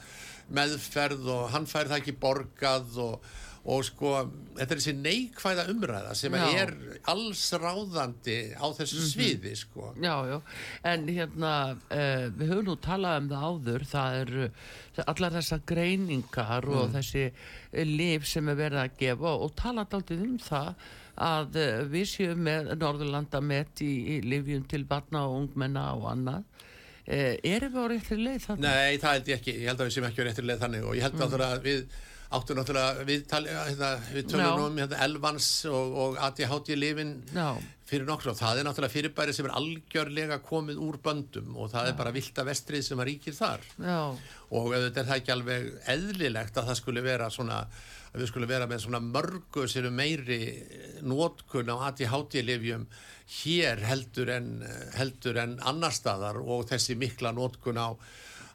[0.57, 3.27] meðferð og hann fær það ekki borgað og,
[3.69, 4.13] og sko
[4.57, 6.45] þetta er þessi neikvæða umræða sem Já.
[6.63, 6.73] er
[7.13, 9.91] alls ráðandi á þessu sviði sko.
[10.01, 10.39] Já, já,
[10.89, 14.71] en hérna uh, við höfum nú talað um það áður það uh,
[15.05, 17.29] allar þessar greiningar og þessi
[17.93, 20.73] lif sem er verið að gefa og talað aldrei um það
[21.25, 26.11] að uh, við séum með Norðurlanda met í, í lifjum til batna og ungmenna og
[26.13, 26.45] annað.
[27.09, 28.69] Uh, erum við á réttri leið þannig?
[28.69, 30.87] Nei, það held ég ekki, ég held að við sem ekki á réttir leið þannig.
[30.87, 31.43] Og ég held mm.
[31.49, 31.83] að við
[32.29, 34.31] áttum náttúrulega, við, hérna, við Já.
[34.35, 37.55] tölum um hérna, Elvans og, og ADHD lifin Já,
[37.89, 41.93] fyrir nokkur og það er náttúrulega fyrirbæri sem er algjörlega komið úr böndum og það
[41.93, 43.65] er bara vilda vestrið sem að ríkir þar.
[43.81, 44.01] Já,
[44.49, 47.63] og auðvitað er það ekki alveg eðlilegt að það skulle vera svona
[48.19, 50.39] að við skulle vera með svona mörgu sér meiri
[51.07, 52.89] nótkun á ADHD-livjum
[53.39, 54.49] hér heldur en,
[54.97, 57.95] heldur en annar staðar og þessi mikla nótkun á,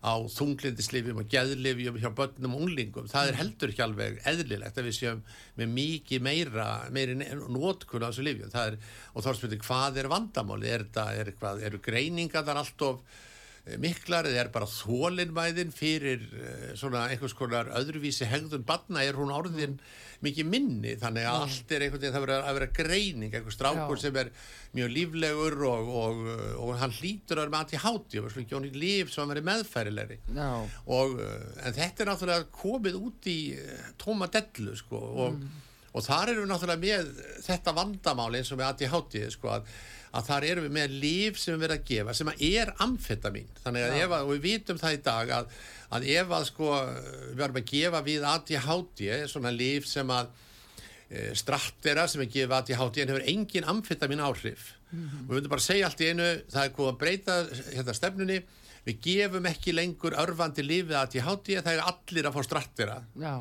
[0.03, 3.07] á þunglindislifjum og geðlifjum hjá börnum og unglingum.
[3.07, 5.21] Það er heldur ekki alveg eðlilegt að við séum
[5.61, 8.51] með mikið meira, meiri nótkun á þessu livjum.
[8.65, 8.79] Er,
[9.13, 10.73] og þá er spurning hvað er vandamáli?
[10.73, 13.21] Er, er, eitthvað, eru greiningar þar allt of
[13.79, 19.31] miklar eða er bara þólinmæðin fyrir eh, svona einhvers konar öðruvísi hegðun badna er hún
[19.31, 19.77] orðin
[20.23, 20.97] mikið minni?
[20.99, 24.03] Þannig að allt er einhvern veginn það verður að vera greining einhver strákur Já.
[24.03, 24.33] sem er
[24.75, 26.21] mjög líflegur og, og,
[26.65, 29.49] og hann hlýtur að vera með anti-háti og svona ekki honum líf sem hann verið
[29.53, 30.19] meðfærilegri.
[30.99, 31.17] Og,
[31.63, 33.39] en þetta er náttúrulega komið út í
[34.03, 35.43] tóma dellu sko, og,
[35.93, 39.75] og þar erum við náttúrulega með þetta vandamál eins og með ADHD sko, að,
[40.13, 43.51] að þar erum við með líf sem við verðum að gefa sem að er amfetamin
[43.63, 45.53] þannig að ef að, og við vitum það í dag að,
[45.97, 50.29] að ef að sko við verðum að gefa við ADHD svona líf sem að
[51.09, 54.73] e, strattera sem er gefið ADHD en hefur engin amfetamin áhrif.
[54.93, 57.37] Og við veitum bara að segja allt í einu það er hvað að breyta
[57.73, 58.39] hérna stefnunni.
[58.83, 63.33] Við gefum ekki lengur örfandi lífið ADHD það er allir að fá strattera Já,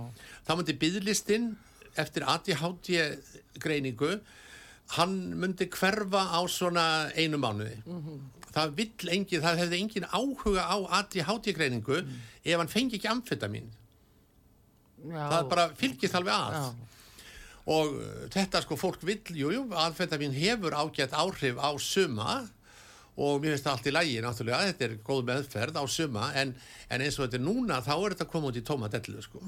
[0.47, 1.49] þá myndi byðlistinn
[1.99, 3.01] eftir ADHD
[3.61, 4.15] greiningu
[4.99, 6.85] hann myndi hverfa á svona
[7.17, 7.79] einu mánuði
[8.53, 12.01] það vill engin, það hefði engin áhuga á ADHD greiningu
[12.45, 13.71] ef hann fengi ekki amfetamin
[15.09, 15.23] já.
[15.33, 16.67] það bara fylgist alveg að Já.
[17.73, 17.95] og
[18.35, 22.43] þetta sko fólk vill, jú, jú, amfetamin hefur ágætt áhrif á suma
[23.17, 26.55] og mér finnst það allt í lægi náttúrulega, þetta er góð meðferð á suma en,
[26.89, 29.43] en eins og þetta er núna þá er þetta komið út í tómadellu sko.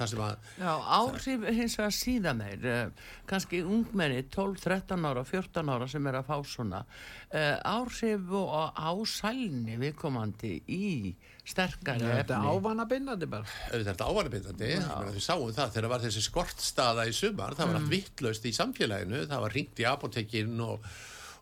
[0.00, 5.22] Það sem að, Já, áhrif hins vegar síðan meir, uh, kannski ungmenni 12, 13 ára,
[5.30, 6.82] 14 ára sem er að fá svona,
[7.30, 11.14] uh, áhrif og á sælni viðkomandi í
[11.46, 12.50] sterkari Þetta efni.
[12.50, 13.46] er ávanabindandi bara.
[13.70, 14.68] auðvitað er þetta ávarabindandi
[15.14, 19.26] við sáum það þegar var þessi skortstaða í sumar, það var allt vittlaust í samfélaginu
[19.28, 20.86] það var ringt í apotekinn og,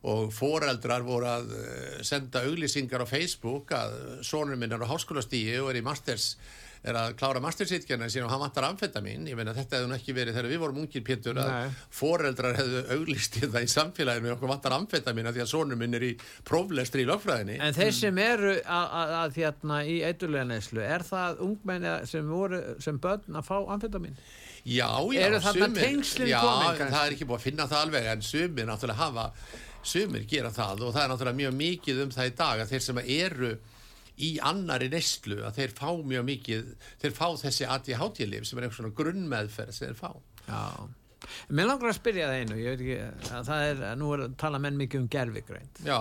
[0.03, 3.97] og foreldrar voru að eh, senda auglýsingar á Facebook að
[4.27, 6.35] sonur minn er á háskólastíi og er í masters
[6.83, 10.15] er að klára mastersýtkjana síðan og hann vantar amfetamin ég meina þetta hefði nú ekki
[10.17, 11.77] verið þegar við vorum ungir Pétur að Nei.
[11.95, 16.09] foreldrar hefðu auglýstið það í samfélaginu okkur vantar amfetamin að því að sonur minn er
[16.09, 16.13] í
[16.49, 21.97] próflestri í lögfræðinni En þeir sem eru að, hérna í eitthulega neyslu, er það ungmenni
[22.11, 24.19] sem voru sem börn að fá amfetamin?
[24.63, 25.27] Já, já,
[25.75, 29.31] tengslin já, komin það er ekki búið að finna það alveg en sumir náttúrulega hafa
[29.83, 32.85] sumir gera það og það er náttúrulega mjög mikið um það í dag að þeir
[32.87, 33.53] sem eru
[34.23, 36.73] í annari neyslu að þeir fá mjög mikið
[37.03, 40.13] þeir fá þessi ADHD-lif sem er einhvers svona grunnmeðferð sem þeir fá
[40.43, 40.61] Já.
[41.55, 44.61] Mér langar að spyrja það einu, ég veit ekki, að það er, nú er tala
[44.63, 45.99] menn mikið um gerfigreind Já,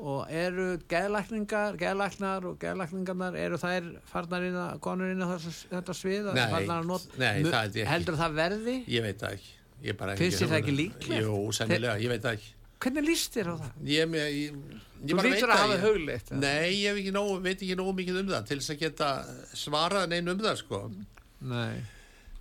[0.00, 5.96] og eru geðlækningar, geðlæknar og geðlækningarnar, eru þær farnar inn að, konur inn að þetta
[5.96, 6.30] svið?
[6.32, 6.46] Nei,
[7.20, 7.88] nei, það ég ekki.
[7.90, 8.76] Heldur það verði?
[8.88, 10.80] ég veit það ekki Finnst þér það ekki hugmynd.
[10.80, 11.20] líklegt?
[11.24, 13.72] Jú, sennilega, ég veit það ekki Hvernig líst þér á það?
[13.92, 14.60] Ég, ég, ég,
[15.04, 16.30] ég Þú hlýtur að hafa hugleitt.
[16.32, 19.08] Nei, ég hef ekki nógu, veit ekki nógu mikið um það til þess að geta
[19.64, 20.80] svarað neinn um það sko
[21.50, 21.82] Nei.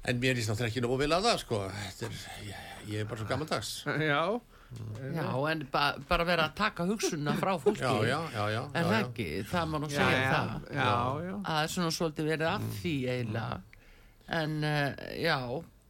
[0.07, 2.63] En mér líst náttúrulega ekki nógu vel að það sko Þetta er, ég,
[2.93, 4.23] ég er bara svo gammaldags Já.
[5.15, 7.81] Já, en ba bara vera að taka hugsunna frá fólki.
[7.81, 8.99] Já, já, já, já, En já, það já.
[9.07, 10.67] ekki, það má nú segja já, það.
[10.77, 10.91] já,
[11.25, 11.31] já.
[11.39, 13.57] að það er svona svolítið verið af því eiginlega
[14.39, 15.37] en uh, já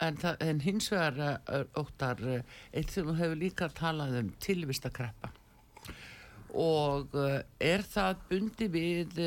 [0.06, 2.40] en, en hins vegar uh, óttar uh,
[2.74, 5.32] eitt sem þú hefur líka talað um tilvistakreppa
[6.50, 9.20] og uh, er það bundi við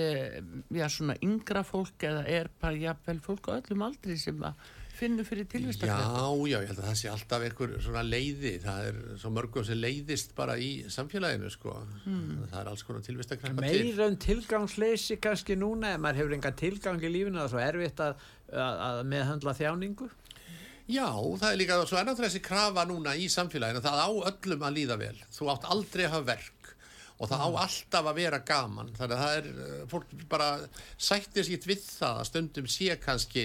[0.75, 4.59] já svona yngra fólk eða er bara jafnvel fólk á öllum aldri sem að
[5.03, 8.89] finnur fyrir Já, tilvistakreppa já, ég held að það sé alltaf einhver svona leiði, það
[8.89, 13.43] er svo mörgum sem leiðist bara í samfélaginu sko, það er alls konar tilvist að
[13.43, 13.87] kreppa til.
[13.89, 17.63] Meira um tilgangsleysi kannski núna ef maður hefur enga tilgang í lífinu það er svo
[17.67, 20.11] erfitt að, að, að meðhandla þjáningu
[20.91, 24.77] Já, það er líka, svo náttúrulega þessi krafa núna í samfélaginu, það á öllum að
[24.81, 26.71] líða vel, þú átt aldrei að hafa verk
[27.23, 30.49] og það á alltaf að vera gaman, þannig að það er, eh, fólk bara
[30.99, 33.45] sættir sér við það að stundum sé kannski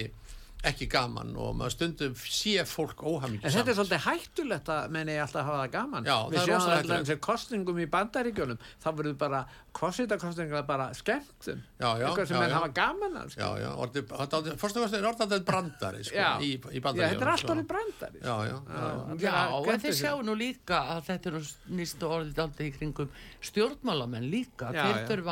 [0.66, 5.14] ekki gaman og maður stundum sé fólk óhamingju En þetta er svolítið hættulegt að menni
[5.22, 7.06] alltaf hafa það gaman Já, það Við er sjáum rosalega allir hættulegt.
[7.08, 9.42] þessi kostningum í bandaríkjunum þá verður bara
[9.78, 12.56] kostningar bara skemmtum Já, já, eitthvað sem já, menn já.
[12.58, 16.28] hafa gaman að Já, já, orðið, þetta fórstu að það er orðið brandari sko, Já.
[16.42, 17.54] í, í Já, bandaríkjunum, þetta er allt sko.
[17.54, 19.14] orðið brandari Já, já, já, já.
[19.22, 20.00] Já, en gleymdu þeir sér.
[20.02, 21.42] sjá nú líka að þetta eru
[21.78, 23.14] nýstu orðið aldrei í kringum
[23.52, 25.22] stjórnmálamenn líka, Já, þeir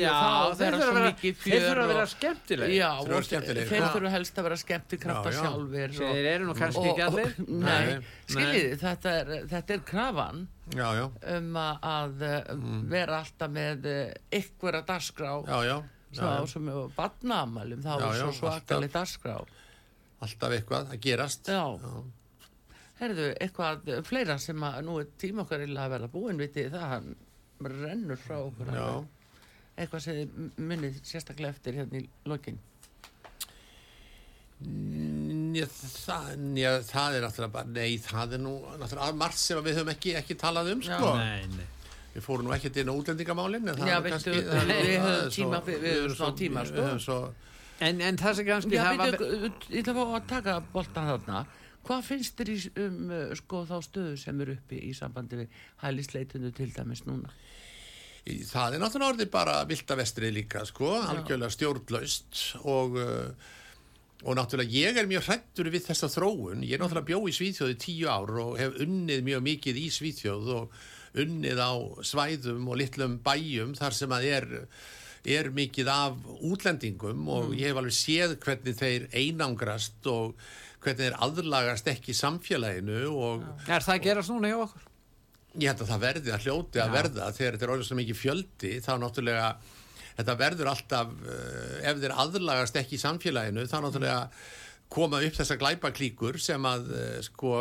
[0.00, 0.08] já.
[0.08, 1.40] þurfa að halda helst partí Já, og þeir það þurfa vera að svo vera- mikið
[1.44, 2.74] þeir þurfa að vera skemmtilegir.
[2.74, 2.90] Já,
[3.70, 5.40] Þeir þurfa helst að vera skemmti krafta Já, já.
[5.44, 10.48] sjálfir og- Þeir eru nú kannski ekki allir Nei, skiljið, þetta er, þetta er krafan
[10.74, 11.04] já, já,
[11.36, 12.24] um að, að
[12.56, 12.88] mm.
[12.88, 13.88] vera alltaf með
[14.40, 14.86] ykkur að
[16.14, 16.46] þá já.
[16.46, 19.38] sem við batnaamælum þá er svo svakalig dagskrá
[20.24, 21.64] alltaf eitthvað að gerast Já.
[23.00, 26.92] Herðu, eitthvað fleira sem að nú er tíma okkar illa að verða búin vitið það
[26.92, 27.08] hann
[27.64, 28.86] rennur frá okkur Já.
[29.76, 32.58] Eitthvað sem þið munið sérstaklega eftir hérna í lokin?
[34.64, 39.78] Njö, það, njö, það er náttúrulega bara, nei, það er nú náttúrulega margt sem við
[39.80, 41.10] höfum ekki, ekki talað um, sko.
[41.18, 41.66] Nei, nei.
[42.14, 44.36] Við fórum nú ekkert inn á útlendingamálin, en það Já, er veistu, kannski...
[44.36, 46.86] við- það nú- við höfum svo- tíma fyrir- við höfum erum smá svo- tíma, sko.
[47.08, 47.18] Svo,
[47.82, 49.28] En, en það sem kannski Já, var veitu,
[49.74, 51.40] ég ætla að fá að taka boltan þarna.
[51.84, 55.58] Hvað finnst þér í, um uh, sko þá stöðu sem er uppi í sambandi við
[55.82, 57.34] hælisleitundu til dæmis núna
[58.24, 62.98] það er náttúrulega orðið bara vilda vestrið líka, sko, algjörlega stjórnlaust og...
[63.00, 63.52] Uh,
[64.24, 67.72] og náttúrulega ég er mjög hrættur við þessa þróun, ég er náttúrulega bjó í Svíþjóð
[67.74, 70.78] í tíu ár og hef unnið mjög mikið í Svíþjóð og
[71.24, 71.72] unnið á
[72.08, 74.48] svæðum og litlum bæjum þar sem að er,
[75.36, 80.34] er mikið af útlendingum og ég hef alveg séð hvernig þeir einangrast og
[80.84, 84.90] hvernig þeir aðlagast ekki samfélaginu og Er það að gerast núna hjá okkur?
[85.60, 88.20] Ég held að það verði að hljóti að verða þegar þetta er orðið svo mikið
[88.20, 89.48] fjöldi þá náttúrulega
[90.14, 94.18] þetta verður alltaf uh, ef þeir aðlagast ekki í samfélaginu þá náttúrulega
[94.94, 97.54] koma upp þessar glæpaklíkur sem að uh, sko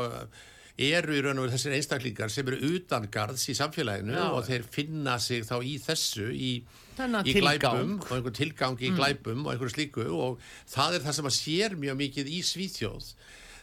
[0.73, 4.25] eru í raun og veru þessir einstaklingar sem eru utan garðs í samfélaginu Já.
[4.33, 6.53] og þeir finna sig þá í þessu í,
[6.97, 10.07] í glæpum og einhver tilgang í glæpum og einhverju slíku.
[10.09, 10.41] Og
[10.73, 13.11] það er það sem að sér mjög mikið í Svíþjóð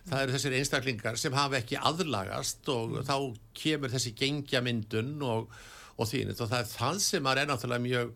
[0.09, 3.17] það eru þessir einstaklingar sem hafa ekki aðlagast og þá
[3.57, 5.51] kemur þessi gengjamyndun og,
[5.97, 8.13] og þínit og það er það sem maður er náttúrulega mjög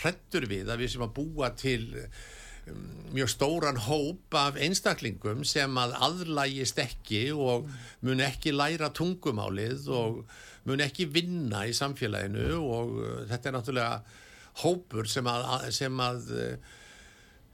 [0.00, 5.78] hrettur við að við sem að búa til um, mjög stóran hóp af einstaklingum sem
[5.80, 7.68] að aðlægist ekki og
[8.06, 10.22] mun ekki læra tungumálið og
[10.68, 14.22] mun ekki vinna í samfélaginu og uh, þetta er náttúrulega
[14.62, 16.80] hópur sem að, sem að uh,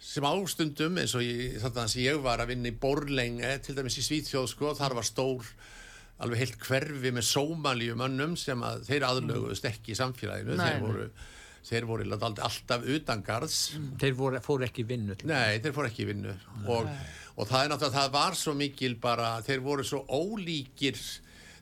[0.00, 1.26] sem ástundum eins og
[1.60, 5.06] þarna sem ég var að vinna í Borlenge til dæmis í Svítþjóð sko, þar var
[5.06, 5.50] stór
[6.20, 10.56] alveg heilt hverfi með sómaljumönnum sem að þeir aðlöguðust ekki í samfélaginu.
[10.56, 11.06] Nei, þeir voru,
[11.70, 13.58] þeir voru alltaf, utangarðs
[14.00, 16.36] Þeir voru, fóru ekki vinnu Nei, þeir fóru ekki vinnu.
[16.66, 16.88] Og,
[17.36, 21.00] og það er náttúrulega, það var svo mikil bara, þeir voru svo ólíkir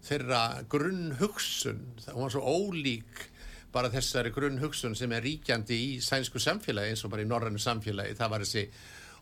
[0.09, 1.83] þeirra grunnhugsun.
[2.07, 3.28] Það var svo ólík
[3.73, 8.15] bara þessari grunnhugsun sem er ríkjandi í sænsku samfélagi eins og bara í norrannu samfélagi.
[8.17, 8.63] Það var þessi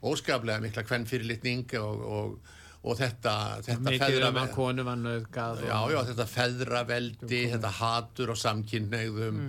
[0.06, 2.52] óskaplega mikla kvennfyrirlitning og, og,
[2.86, 3.32] og þetta,
[3.66, 4.28] þetta um feðra-
[5.94, 9.40] já, þetta feðraveldi, þetta hatur á samkynneigðum,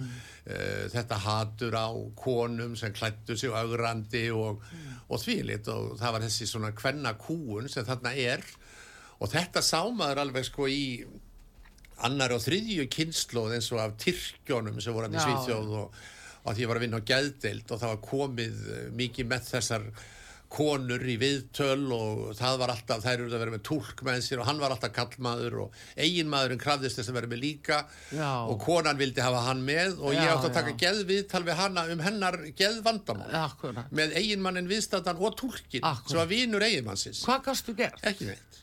[0.47, 1.87] uh, þetta hatur á
[2.17, 4.63] konum sem klættu sig augrandi og,
[5.09, 8.41] og þvílit og það var þessi svona kvenna kúun sem þarna er.
[9.19, 10.81] Og þetta sá maður alveg sko í
[12.05, 15.23] annar og þriðju kynnslóð eins og af Tyrkjónum sem voru hann í.
[15.23, 15.97] Svíþjóð og,
[16.43, 19.49] og því ég var að vinna á geðdeild og það var komið eh, mikið með
[19.53, 19.89] þessar
[20.47, 24.39] konur í viðtöl og það var alltaf, þær eru að vera með túlk með sér
[24.39, 27.79] og hann var alltaf kallmaður og eiginmaðurinn krafðist þess að vera með líka
[28.15, 28.29] Já.
[28.47, 31.83] og konan vildi hafa hann með og ég Já, átti að taka geðviðtal við hana
[31.91, 36.07] um hennar geðvandamál með eiginmannin viðstatan og Akkúrat.
[36.07, 37.99] sem var vinur eiginmannsins Hvað gastu gert?
[38.07, 38.61] ekki neitt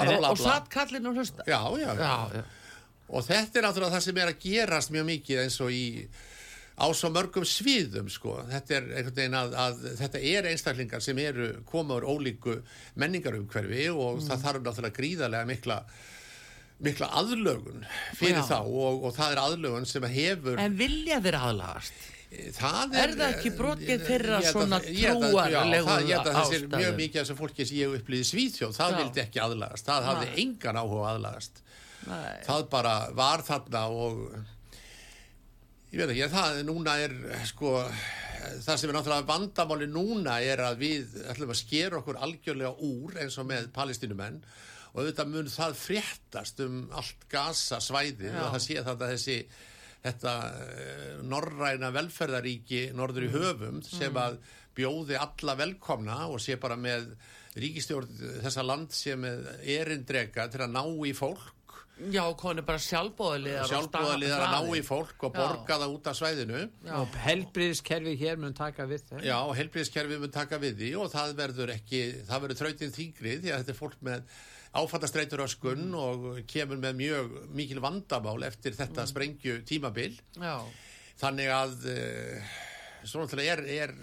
[0.00, 1.44] bara Eh, bla og bla satt kallinn og hlusta?
[1.44, 1.92] já, já.
[2.00, 2.42] Já, já.
[3.10, 5.84] Og þetta er náttúrulega það sem er að gerast mjög mikið eins og í
[6.80, 11.18] á svo mörgum sviðum sko þetta er einhvern veginn að, að þetta er einstaklingar sem
[11.20, 12.54] eru komaður ólíku
[13.02, 15.80] menningarumhverfi og það þarf náttúrulega gríðarlega mikla
[16.80, 17.82] mikla aðlögun
[18.16, 18.46] fyrir Já.
[18.54, 22.00] þá og, og það er aðlögun sem hefur En vilja þeir aðlagast?
[22.30, 26.76] það Er það ekki brotið þeirra svona trúarlegu ástæðum?
[26.78, 28.98] mjög mikið af þessu fólki sem ég upplýði Svíþjóð það Já.
[29.02, 31.60] vildi ekki aðlagast, það hafði engan áhuga aðlagast
[32.08, 32.40] Nei.
[32.46, 34.20] það bara var þarna og
[35.90, 37.14] ég veit ekki, það núna er
[37.50, 37.74] sko,
[38.64, 43.18] það sem er náttúrulega vandamáli núna er að við ætlum að skera okkur algjörlega úr
[43.20, 44.38] eins og með palestinumenn
[44.90, 47.26] og auðvitað mun það fréttast um allt
[48.30, 48.40] Já.
[48.44, 49.36] og það sé þetta þessi
[50.00, 50.34] þetta
[50.64, 54.40] eh, norræna velferðaríki norður í höfum sem að
[54.76, 57.10] bjóði alla velkomna og sé bara með
[57.60, 61.50] ríkistjórn þessa land sem erindrega til að ná í fólk
[62.08, 65.40] Já, konu bara sjálfbóðaliðar sjálfbúðaliðar að ná í fólk og Já.
[65.40, 66.62] borga það út af svæðinu.
[66.96, 69.20] Og helbriðiskerfi hér mun taka við þeim.
[69.26, 73.52] Já, helbriðskerfið mun taka við því og það verður ekki, það verður þrautin þingri því
[73.52, 74.32] að þetta er fólk með
[74.80, 80.12] áfattastreitur öskun og kemur með mjög mikil vandamál eftir þetta sprengju tímabil.
[80.38, 80.56] Já,
[81.20, 81.88] þannig að
[83.04, 83.94] svo náttúrulega er, er,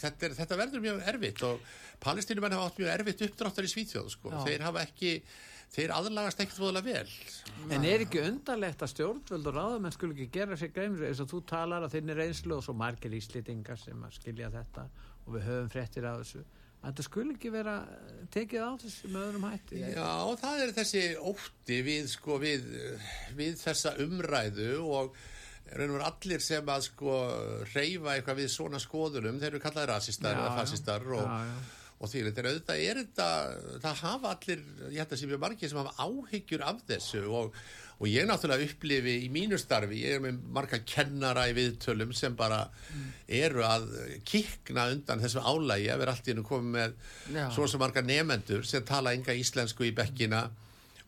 [0.00, 1.74] þetta er þetta verður mjög erfitt og
[2.04, 4.32] palestinumenn hafa átt mjög erfitt uppdráttar í Svíþjóð sko.
[4.32, 4.40] Já.
[4.48, 5.12] þeir hafa ekki
[5.74, 7.14] þeir aðlagast ekkert voðalega vel.
[7.74, 11.30] En er ekki undarlegt að stjórnvöld og ráðamenn skul ekki gera sér greimur eins og
[11.30, 14.86] þú talar að þinni reynslu og svo margir íslýtingar sem að skilja þetta
[15.24, 16.44] og við höfum fréttir af þessu
[16.84, 17.74] að þetta skul ekki vera
[18.34, 19.78] tekið á þessu með öðrum hætti?
[19.80, 20.10] Já,
[20.42, 22.66] það er þessi ótti við, sko, við,
[23.38, 25.16] við þessa umræðu og
[26.04, 27.14] allir sem að sko
[27.72, 31.83] reyfa eitthvað við svona skoðunum, þeir eru kallaði rasistar Já, eða fasistar og, Já, já.
[32.04, 33.28] Og því þetta er auðvitað, er þetta,
[33.84, 37.58] það hafa allir, ég held að sé mjög margir sem hafa áhyggjur af þessu og,
[37.94, 42.36] og ég náttúrulega upplifi í mínu starfi, ég er með marga kennara í viðtölum sem
[42.38, 42.64] bara
[43.28, 43.88] eru að
[44.28, 46.98] kikna undan þessu álægi að vera allt í hennu komið með
[47.38, 47.46] Já.
[47.56, 50.46] svo sem marga nefendur sem tala enga íslensku í bekkina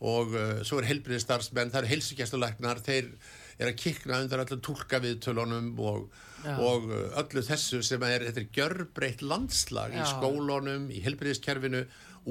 [0.05, 3.13] og uh, svo er helbriðistarsmenn, það eru heilsugjæstulæknar, þeir
[3.57, 6.11] er að kikna undan öllum tólka viðtölunum og,
[6.47, 6.57] Já.
[6.63, 10.07] og uh, öllu þessu sem er, þetta er gjörbreytt landslag í Já.
[10.15, 11.83] skólunum, í helbriðiskerfinu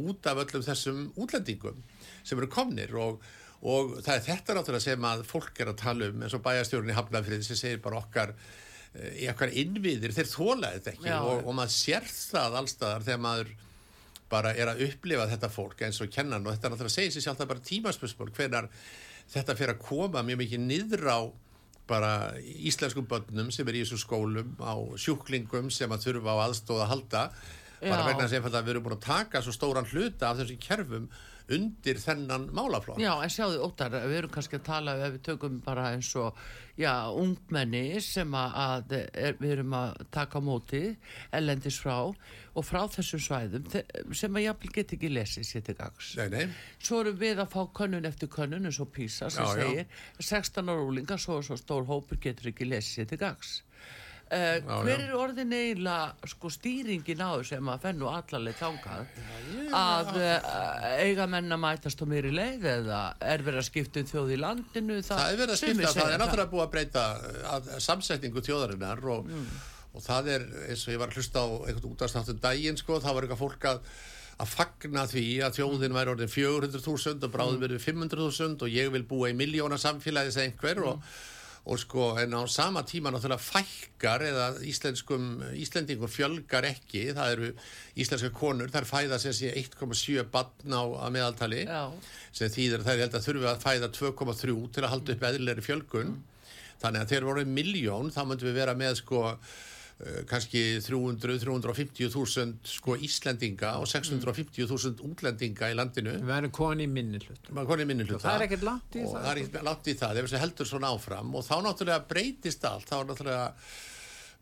[0.02, 1.82] út af öllum þessum útlendingum
[2.26, 3.20] sem eru komnir og,
[3.64, 6.92] og það er þetta náttúrulega sem að fólk er að tala um eins og bæjastjórun
[6.92, 11.20] í Hafnafrið sem segir bara okkar eh, í okkar innviðir, þeir þóla þetta ekki Já.
[11.22, 13.56] og, og maður sér það allstaðar þegar maður
[14.32, 17.42] bara er að upplifa þetta fólk eins og kennan og þetta náttúrulega segja sér sjálf
[17.44, 18.70] það bara tímaspörsmál hvenar
[19.32, 21.20] þetta fyrir að koma mjög mikið niður á
[21.90, 26.86] bara íslenskum börnum sem er í þessum skólum á sjúklingum sem að þurfa á aðstóða
[26.88, 27.24] að halda
[27.88, 28.10] bara Já.
[28.12, 31.10] vegna sem að við erum búin að taka svo stóran hluta af þessum kerfum
[31.56, 35.60] undir þennan málaflokk Já, en sjáðu óttar, við erum kannski að tala ef við tökum
[35.66, 36.40] bara eins og
[36.80, 40.82] já, ungmenni sem að, er, við erum að taka móti
[41.36, 42.00] ellendis frá
[42.56, 43.70] og frá þessum svæðum
[44.16, 46.14] sem að jafnvel get ekki lesið sér til gags.
[46.18, 46.46] Nei, nei,
[46.80, 49.70] Svo erum við að fá könnun eftir könnun eins og PISA sem Já, já.
[49.70, 53.60] segir 16 ára úlingar, svo svo stór hópur getur ekki lesið sér til gags.
[54.36, 55.06] Uh, Já, hver já.
[55.06, 59.20] er orðin eiginlega sko stýringin á þessu sem að fennu allarleið þangað?
[59.80, 60.48] Að uh,
[61.06, 64.34] eiga menn að mætast á mér í leið eða er verið að skipta um þjóð
[64.36, 64.98] í landinu?
[65.08, 68.44] Það er verið að skipta, það segja er náttúrulega búið að breyta uh, að, samsetningu
[68.50, 69.32] þjóðarinnar og,
[69.96, 73.18] og það er eins og ég var að hlusta á einhvern útastáttum daginn sko, það
[73.20, 73.82] var eitthvað fólk að
[74.36, 79.06] að fagna því að þjóðin væri orðin 400.000 og bráðum verið 500.000 og ég vil
[79.08, 81.06] búa í miljóna samfélagi sem einhver og,
[81.66, 87.50] og sko en á sama tíma náttúrulega fækkar eða íslenskum, íslendingur fjölgar ekki, það eru
[87.98, 91.90] íslenska konur, þær fæða sem sé 1,7 barn á meðaltali Já.
[92.32, 96.18] sem þýðir þær held að þurfi að fæða 2,3 til að halda upp eðlilegri fjölgun
[96.84, 99.24] þannig að þegar voru miljón þá myndum við vera með sko
[100.28, 106.18] kannski 300-350.000 sko Íslendinga og 650.000 útlendinga í landinu.
[106.20, 108.20] Við verðum koni í minni hlut.
[108.20, 109.22] það er ekkert langt í og það.
[109.22, 111.32] það er ekkert langt í það þessi heldur svona áfram.
[111.40, 112.90] Og þá náttúrulega breytist allt.
[112.92, 113.48] Þá náttúrulega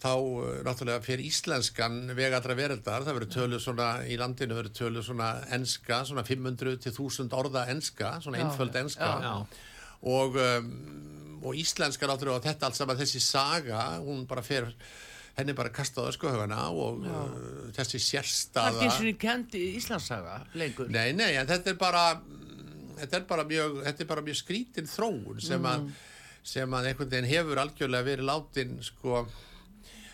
[0.04, 4.76] þá uh, náttúrulega fyrir íslenskan vega allra veraldar, það verður töluð svona í landinu verður
[4.82, 9.14] töluð svona enska svona 500 til 1000 orða enska svona Já, einföld enska.
[9.24, 9.34] Já.
[10.18, 14.72] og, um, og íslenska náttúrulega og þetta allt saman þessi saga, hún bara fer
[15.38, 17.22] henni bara kastað á skoðhugana og uh,
[17.74, 20.92] þessi Það er sérstaða ekki og ég kendi Íslandsaga lengur.
[20.94, 22.04] Nei, nei, en þetta er bara
[23.00, 25.88] þetta er bara mjög, er bara mjög skrítin þróun sem að
[26.44, 29.24] sem að einhvern veginn hefur algjörlega verið látin sko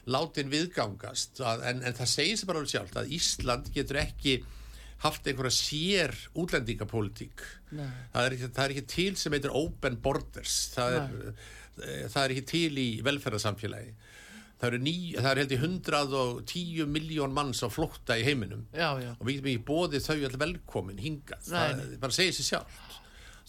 [0.09, 1.41] látin viðgangast.
[1.41, 4.39] En, en það segir sem bara alveg sjálft að Ísland getur ekki
[5.03, 7.43] haft einhverja sér útlendingapólitík.
[7.75, 7.87] Nei.
[8.13, 10.55] það er, ekki, það er ekki til sem heitir open borders.
[10.73, 11.11] Það er,
[11.83, 13.93] eh, það er ekki til í velferðarsamfélagi
[14.59, 18.91] það eru, ný, það er held í 110 miljón manns á flótta í heiminum Já,
[19.01, 19.13] já.
[19.15, 22.97] og við getum ekki bóðið þau all velkomin hingað Nei, það bara segir sér sjálft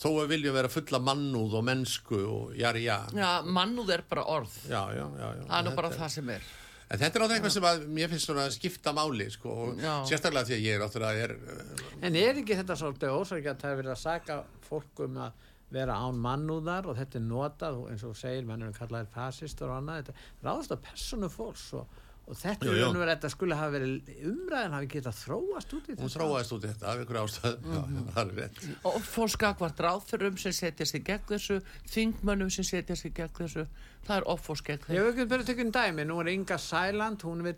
[0.00, 4.04] þó að við viljum vera fulla mannúð og mennsku og jari já Já, mannúð er
[4.08, 4.54] bara orð.
[4.70, 5.44] já, já, já, já.
[5.50, 6.46] Það er nú bara það sem er.
[6.90, 9.76] En þetta er náttúrulega eitthvað sem að mér finnst svona að skipta máli sko, og
[9.78, 9.92] Já.
[10.10, 13.60] sérstaklega því að ég er náttúrulega er, uh, En er ekki þetta svolítið ósækja að
[13.60, 17.80] það er verið að saka fólk um að vera án mannúðar og þetta er notað
[17.92, 21.98] eins og segir, mennum kallaðir fasistur og annað, þetta ráðast á personu fólks og,
[22.30, 25.94] og þetta Jú, er verið þetta skulle hafa verið umræðin hafi getað þróast út í
[25.94, 26.10] hún þetta.
[26.16, 27.80] þróaðist út í þetta af einhverju ástæð já,
[28.14, 28.60] það er rétt
[28.90, 31.58] Og fólk skakvart ráðfyrum sem setja sig gegn þessu,
[31.94, 33.66] þingmönnum sem setja sig gegn þessu.
[34.06, 35.00] Það er offors gegn Ég þessu.
[35.00, 37.54] hef ekki bara tekið dæmi, nú er Inga Sæland, hún vil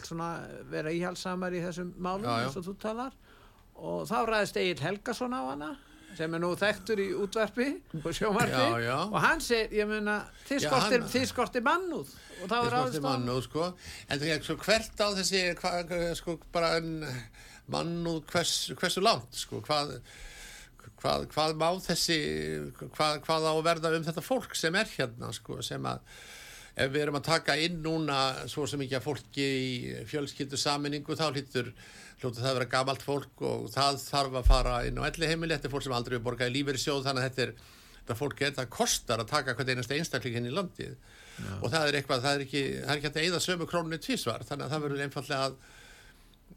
[0.72, 2.46] vera íhalsamar í þessum málum Já, já.
[2.48, 3.12] eins og þú talar
[3.82, 5.70] og þá ræðist Egil Helgason á hana
[6.16, 7.68] sem er nú þekktur í útvarpi
[8.02, 8.10] og
[8.82, 8.96] já.
[9.04, 12.10] og hann segir, ég meina, þið skortir, skortir mannúð
[12.42, 12.98] og þá er hann.
[13.06, 15.72] mannúð sko en það er hvert á þessi hva,
[16.18, 16.92] sko bara en
[17.72, 19.96] mannúð hvers, hversu langt sko hvað
[21.02, 22.20] hvað, hvað má þessi
[22.78, 26.04] hvað, hvað á að verða um þetta fólk sem er hérna sko sem að
[26.72, 29.72] ef við erum að taka inn núna svo sem ekki að fólki í
[30.08, 31.72] fjölskyldu saminningu þá hlýtur
[32.22, 35.56] hljóta það að vera gamalt fólk og það þarf að fara inn á elli heimili,
[35.56, 37.54] þetta er fólk sem aldrei við borgaði lífeyrisjóð þannig að þetta er
[38.02, 40.96] þetta fólk er, það kostar að taka hvern einasta einstakling inn í landið
[41.62, 44.44] og það er eitthvað, það er ekki, það er ekki að eyða sömu krónunni tvísvar,
[44.46, 45.54] þannig að það verður einfallega að,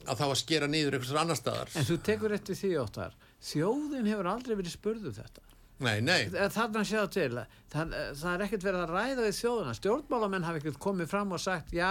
[0.05, 1.71] að þá að skera niður einhversar annar staðar.
[1.79, 3.15] En þú tekur eftir því óttar,
[3.51, 5.45] þjóðin hefur aldrei verið spurð um þetta.
[5.85, 7.31] Nei, nei, Þarna séu til,
[7.71, 9.73] það, það er ekkert verið að ræða við þjóðina.
[9.79, 11.89] Stjórnmálamenn hafa ekkert komið fram og sagt, já,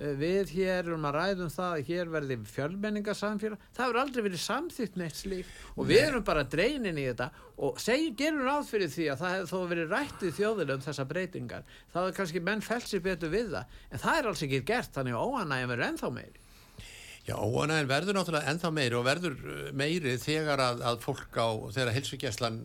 [0.00, 3.64] við hér erum að ræða um það að hér verði fjölmenningarsamfélag.
[3.76, 7.30] Það hefur aldrei verið samþýtt neitt slíkt og við erum bara dreinin í þetta
[7.60, 10.84] og segjum, gerum ráð fyrir því að það hefur þó verið rætt í þjóðina um
[10.86, 11.66] þessa breytingar.
[11.92, 15.18] Það er kannski menn felsi betur við það, en það er alls ekki gert, þannig
[15.18, 16.46] að óanægum verður ennþá meiri.
[17.28, 21.48] já, óanægin verður náttúrulega ennþá meiri og verður uh, meiri þegar að, að fólk á,
[21.76, 22.62] þegar heilsugjæslan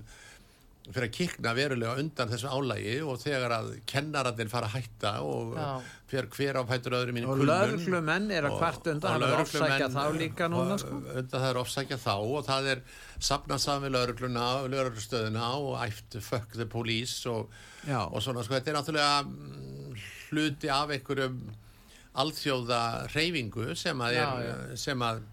[0.86, 5.56] fyrir að kikna verulega undan þessu álægi og þegar að kennararnir fara að hætta og
[5.58, 5.70] Já.
[6.16, 9.12] Hver, hver á fætur öðrum inn í og kulnun lögreglumenn er að og- kvart undan
[9.12, 10.96] og það er lögreglumenn- ofsækja þá líka núna sko.
[10.96, 12.82] og undan það er ofsækja þá og það er
[13.30, 17.50] safnað saman við lögregluna og lögreglustöðuna og æft fuck the police og,
[17.88, 18.02] Já.
[18.08, 19.96] og svona sko þetta er náttúrulega mm,
[20.32, 21.40] hluti af einhverjum
[22.16, 22.82] alþjóða
[23.14, 25.24] reyfingu sem að, Já, er, sem að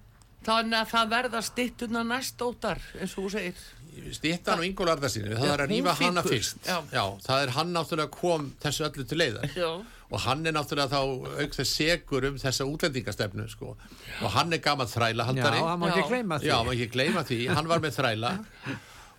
[0.42, 3.60] Þannig að það verða stittuna næst óttar, eins og þú segir.
[4.16, 7.04] Stittan og Ingól Arðarsinu, það Já, er að hana fýkur, fyrst já.
[7.22, 9.68] það er hann náttúrulega kom þessu öllu til leiðar Já.
[10.12, 13.76] Og hann er náttúrulega þá auk þess segur um þessa útlendingastefnu sko.
[14.22, 15.92] og hann er gammal þræla já, það má Já.
[15.96, 18.32] ekki gleyma því Já, maður ekki gleyma því, hann var með þræla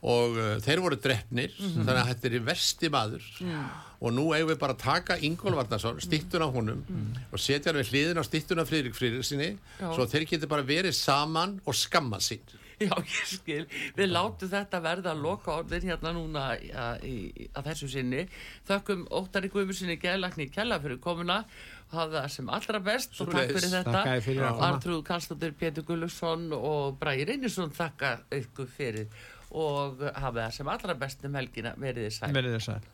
[0.04, 1.86] og uh, þeir voru drefnir Mhm.
[1.88, 3.28] þannig að þetta er versti maður
[4.04, 6.82] og nú eigum við bara að taka Ingól Varnarsson stittun á honum
[7.32, 9.60] og setja hann við hliðin á stittun á Friðrik Friðrik sinni Mhm.
[9.80, 9.96] Já.
[9.96, 12.42] svo þeir geti bara verið saman og skamma sín
[12.84, 13.62] Já, ég skil.
[13.98, 18.26] Við látum þetta verða að loka orðin hérna núna að þessu sinni.
[18.70, 21.44] Þökkum Óttari Guðmur sinni gæðlagni kella fyrir komuna
[21.94, 24.02] hafa það sem allra best og takk fyrir þetta.
[24.08, 24.72] Þér fyrir að koma.
[24.72, 29.24] Artrúð Karlsdóttir, Pétur Gullusson og Bræði Reynisson þakka ykkur fyrir
[29.54, 32.34] og hafa það sem allra best um helgina verið þið sæl.
[32.34, 32.93] verið þess að